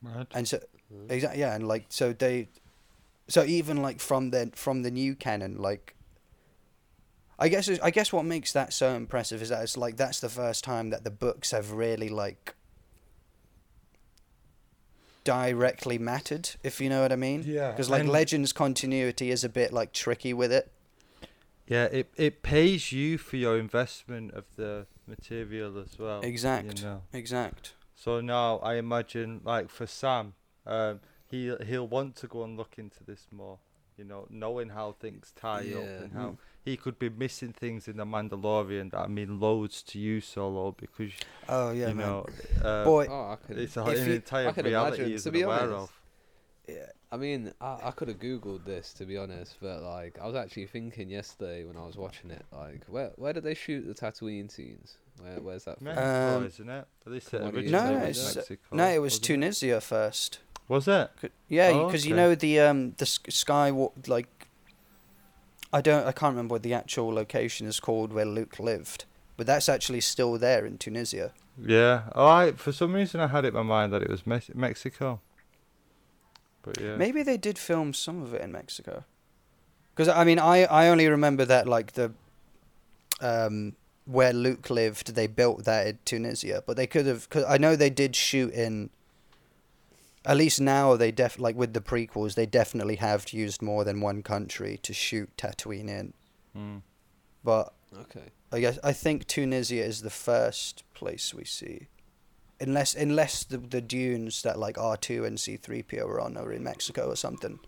[0.02, 0.26] Right.
[0.34, 0.60] And so,
[0.92, 1.10] hmm.
[1.10, 2.50] exactly, yeah, and like so they,
[3.28, 5.96] so even like from the from the new canon, like.
[7.38, 10.28] I guess I guess what makes that so impressive is that it's like that's the
[10.28, 12.54] first time that the books have really like
[15.24, 17.42] directly mattered, if you know what I mean.
[17.46, 20.70] Yeah, Because like and- Legends continuity is a bit like tricky with it.
[21.70, 26.20] Yeah, it it pays you for your investment of the material as well.
[26.22, 26.78] Exact.
[26.80, 27.02] You know.
[27.12, 27.74] Exact.
[27.94, 30.34] So now I imagine, like for Sam,
[30.66, 30.98] um,
[31.30, 33.58] he he'll want to go and look into this more.
[33.96, 37.98] You know, knowing how things tie up and how he could be missing things in
[37.98, 41.12] the Mandalorian that mean loads to you, Solo, because
[41.48, 42.06] Oh yeah, you man.
[42.06, 42.26] know,
[42.64, 43.58] uh, Boy, Oh, I could.
[43.58, 45.74] it's a, if an you- entire I could reality imagine, he's to be aware honest.
[45.82, 46.00] of.
[46.66, 46.86] yeah.
[47.12, 50.36] I mean, I, I could have googled this to be honest, but like I was
[50.36, 53.94] actually thinking yesterday when I was watching it, like where where did they shoot the
[53.94, 54.96] Tatooine scenes?
[55.20, 55.78] Where where's that?
[55.78, 55.86] From?
[55.86, 56.86] Mexico, Um, isn't it?
[57.06, 58.76] At least from it originally No, was Mexico.
[58.76, 60.38] no, it was wasn't Tunisia first.
[60.68, 61.10] Was it?
[61.20, 63.70] C- Yeah, Oh, because you know the um the sk- sky
[64.06, 64.46] like.
[65.72, 66.06] I don't.
[66.06, 69.04] I can't remember what the actual location is called where Luke lived,
[69.36, 71.32] but that's actually still there in Tunisia.
[71.60, 72.04] Yeah.
[72.14, 75.20] Oh, I for some reason I had it in my mind that it was Mexico.
[76.62, 76.96] But yeah.
[76.96, 79.04] Maybe they did film some of it in Mexico.
[79.94, 82.12] Because I mean, I I only remember that like the,
[83.20, 87.28] um, where Luke lived, they built that in Tunisia, but they could have.
[87.28, 88.90] Cause I know they did shoot in.
[90.24, 94.00] At least now they def like with the prequels, they definitely have used more than
[94.00, 96.12] one country to shoot Tatooine in.
[96.56, 96.82] Mm.
[97.42, 98.30] But Okay.
[98.52, 101.88] I guess I think Tunisia is the first place we see,
[102.60, 106.36] unless unless the the dunes that like R two and C three PO are on
[106.36, 107.58] are in Mexico or something.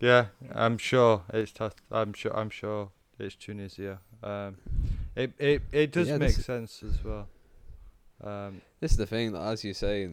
[0.00, 1.52] Yeah, I'm sure it's.
[1.52, 2.36] Tat- I'm sure.
[2.36, 4.00] I'm sure it's Tunisia.
[4.22, 4.56] Um,
[5.16, 7.28] it it it does Yeah, make sense as well.
[8.22, 10.10] Um, This is the thing that, as you say,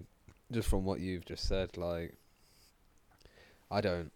[0.51, 2.15] just from what you've just said, like,
[3.69, 4.11] I don't.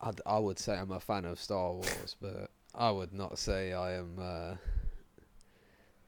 [0.00, 3.72] I'd, I would say I'm a fan of Star Wars, but I would not say
[3.72, 4.16] I am.
[4.18, 4.54] Uh,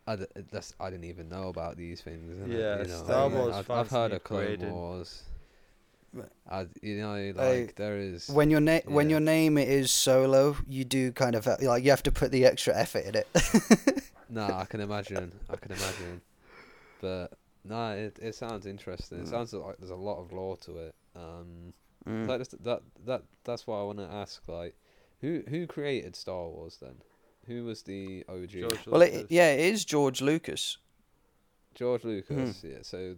[0.06, 2.36] I, d- that's, I didn't even know about these things.
[2.38, 4.72] innit, Yeah, you know, Star I mean, Wars I've, I've heard of Clone grading.
[4.72, 5.22] Wars.
[6.50, 7.38] I, you know, like
[7.70, 8.28] I- there is.
[8.28, 12.02] When your name when your name is Solo, you do kind of like you have
[12.04, 13.28] to put the extra effort in it.
[14.32, 15.32] No, I can imagine.
[15.50, 16.20] I can imagine.
[17.00, 17.32] But
[17.64, 19.18] no, it it sounds interesting.
[19.18, 19.30] It Mm.
[19.30, 20.94] sounds like there's a lot of lore to it.
[21.16, 21.72] Um,
[22.08, 22.28] Mm.
[22.28, 24.40] like that's- that that that's why I want to ask.
[24.48, 24.76] Like,
[25.20, 27.02] who who created Star Wars then?
[27.46, 28.48] Who was the OG?
[28.48, 30.76] George George, Well, it, yeah, it is George Lucas.
[31.74, 32.62] George Lucas.
[32.62, 32.78] Yeah.
[32.82, 33.16] So,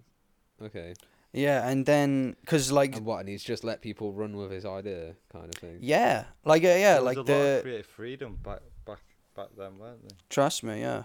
[0.62, 0.94] okay.
[1.32, 3.20] Yeah, and then because like And what?
[3.20, 5.78] And he's just let people run with his idea, kind of thing.
[5.80, 8.98] yeah, like uh, yeah, There was like a lot the of creative freedom back back
[9.34, 10.18] back then, weren't there?
[10.28, 11.04] Trust me, yeah.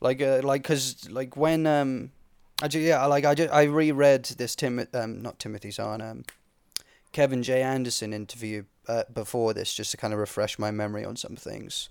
[0.00, 2.10] Like, uh, like, cause like when um,
[2.60, 6.24] I ju- yeah, like I just I reread this Tim um not Timothy Zahn um,
[7.12, 11.14] Kevin J Anderson interview uh, before this just to kind of refresh my memory on
[11.14, 11.88] some things,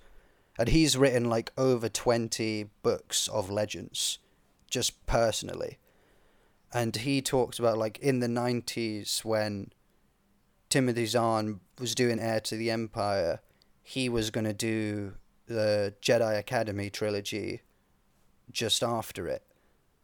[0.62, 4.20] and he's written like over twenty books of legends,
[4.70, 5.80] just personally,
[6.72, 9.72] and he talks about like in the nineties when
[10.70, 13.40] Timothy Zahn was doing Heir to the Empire,
[13.82, 15.16] he was gonna do
[15.48, 17.62] the Jedi Academy trilogy
[18.52, 19.42] just after it.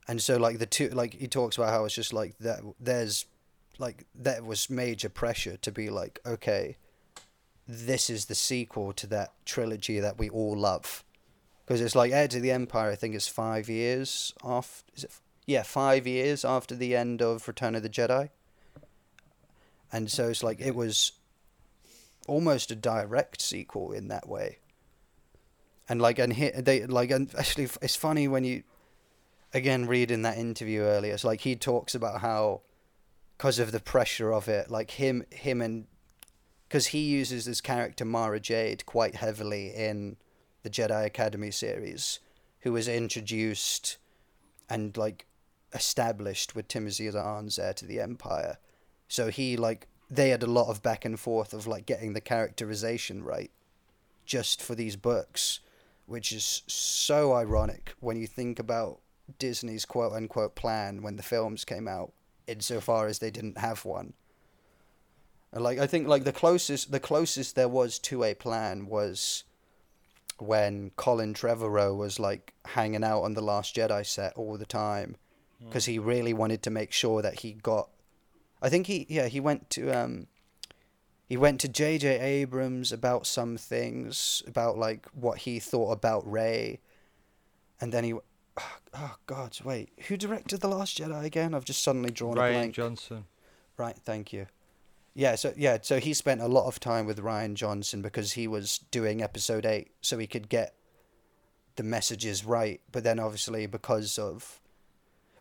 [0.08, 3.28] And so like the two like he talks about how it's just like that there's
[3.78, 6.78] like there was major pressure to be like okay
[7.68, 11.04] this is the sequel to that trilogy that we all love.
[11.66, 15.12] Because it's like Heir to the Empire I think is 5 years off is it
[15.46, 18.30] yeah 5 years after the end of Return of the Jedi.
[19.92, 21.14] And so it's like it was
[22.28, 24.60] almost a direct sequel in that way.
[25.90, 28.64] And like and he, they like and actually it's funny when you
[29.54, 32.62] again reading that interview earlier it's like he talks about how
[33.38, 35.88] because of the pressure of it like him him and
[36.68, 40.18] because he uses this character Mara Jade quite heavily in
[40.64, 42.20] the Jedi Academy series
[42.62, 43.98] who was introduced
[44.70, 45.26] and like
[45.74, 48.58] established with Timothy Zahn's heir to the Empire
[49.08, 52.22] so he like they had a lot of back and forth of like getting the
[52.22, 53.52] characterization right
[54.26, 55.60] just for these books
[56.08, 59.00] which is so ironic when you think about
[59.40, 62.14] Disney's quote unquote plan when the films came out,
[62.48, 64.14] insofar as they didn't have one.
[65.60, 69.44] Like I think like the closest the closest there was to a plan was
[70.40, 75.16] when Colin Trevorrow was like hanging out on the Last Jedi set all the time
[75.60, 77.90] because he really wanted to make sure that he got.
[78.62, 80.28] I think he yeah he went to um
[81.28, 82.20] he went to J.J.
[82.20, 86.80] Abrams about some things about like what he thought about Rey,
[87.82, 88.22] and then he, oh,
[88.94, 91.54] oh God, wait, who directed the Last Jedi again?
[91.54, 92.76] I've just suddenly drawn a Rian blank.
[92.76, 93.26] Johnson.
[93.76, 94.48] Right, thank you.
[95.18, 98.48] Yeah, so yeah, so he spent a lot of time with Rian Johnson because he
[98.48, 100.76] was doing episode 8 so he could get
[101.76, 104.60] the messages right, but then obviously because of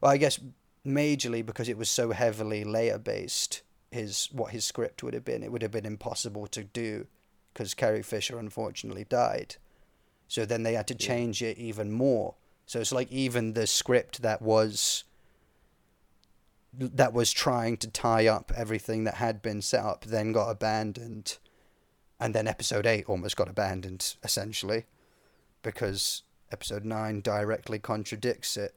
[0.01, 0.41] well, I guess
[0.87, 3.61] majorly because it was so heavily Leia based
[3.91, 7.07] his what his script would have been, it would have been impossible to do
[7.53, 9.57] because Carrie Fisher unfortunately died.
[10.27, 12.35] So then they had to change it even more.
[12.65, 15.05] So it's like even the script that was
[16.79, 21.39] that was trying to tie up everything that had been set up then got abandoned
[22.21, 24.85] and then episode 8 almost got abandoned essentially
[25.63, 26.23] because
[26.53, 28.75] episode 9 directly contradicts it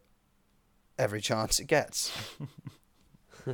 [0.98, 2.12] every chance it gets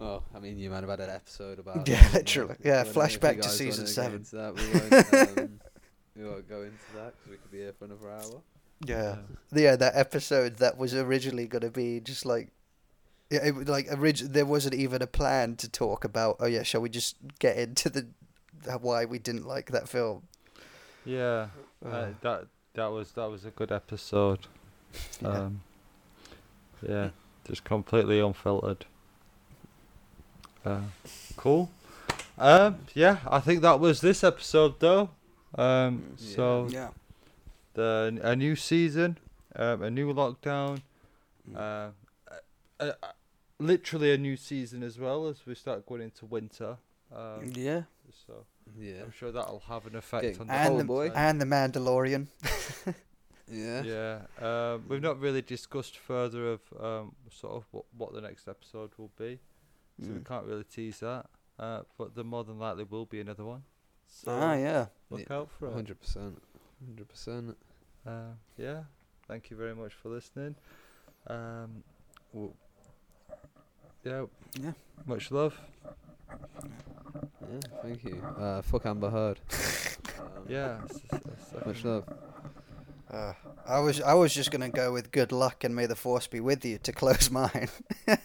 [0.00, 1.86] Well, I mean, you might have had an episode about.
[1.86, 2.56] Yeah, it, you know, literally.
[2.64, 4.24] Yeah, I don't know if you flashback to season seven.
[4.32, 4.54] That.
[4.54, 5.60] We, won't, um,
[6.16, 8.40] we won't go into that because we could be here for another hour.
[8.84, 9.16] Yeah
[9.52, 12.48] yeah that episode that was originally going to be just like
[13.30, 16.80] yeah, it, like orig- there wasn't even a plan to talk about oh yeah shall
[16.80, 18.06] we just get into the
[18.80, 20.22] why we didn't like that film
[21.04, 21.48] Yeah,
[21.84, 22.08] uh, Uh.
[22.22, 24.46] that that was that was a good episode.
[25.22, 25.28] Yeah.
[25.28, 25.60] Um,
[26.86, 27.10] yeah,
[27.46, 28.84] just completely unfiltered.
[30.64, 30.80] Uh,
[31.36, 31.70] cool.
[32.38, 35.10] Um, yeah, I think that was this episode though.
[35.56, 36.34] Um, Yeah.
[36.36, 36.88] so yeah
[37.74, 39.18] the a new season,
[39.56, 40.82] um, a new lockdown,
[41.48, 41.56] Mm.
[41.56, 41.90] uh,
[42.80, 43.12] uh, uh,
[43.58, 46.76] literally a new season as well as we start going into winter.
[47.14, 47.82] Um, yeah.
[48.26, 48.44] so
[48.78, 49.02] Yeah.
[49.04, 51.10] I'm sure that'll have an effect Getting on the And the, boy.
[51.14, 52.26] and the Mandalorian.
[53.52, 53.82] Yeah.
[53.82, 54.20] Yeah,
[54.74, 58.90] um, we've not really discussed further of um, sort of what, what the next episode
[58.96, 59.40] will be,
[60.00, 60.24] so we Mm.
[60.24, 61.26] can't really tease that.
[61.58, 63.64] Uh, but there more than likely will be another one.
[64.06, 64.86] So Ah, yeah.
[65.10, 65.72] look Yeah, out for it.
[65.72, 66.40] Hundred percent.
[66.84, 67.56] Hundred percent.
[68.06, 68.80] Uh, yeah,
[69.28, 70.54] thank you very much for listening.
[71.26, 71.82] Um,
[72.32, 72.52] w
[74.04, 74.24] yeah,
[74.58, 74.72] Yeah.
[75.06, 75.54] much love.
[76.30, 77.60] Yeah.
[77.82, 78.22] Thank you.
[78.38, 79.40] Uh, fuck Amber Heard.
[80.20, 81.20] Um, Yeah, s- s-
[81.54, 82.04] s- Much love.
[83.10, 83.32] Uh,
[83.66, 86.40] I was I was just gonna go with good luck and may the force be
[86.40, 87.68] with you to close mine.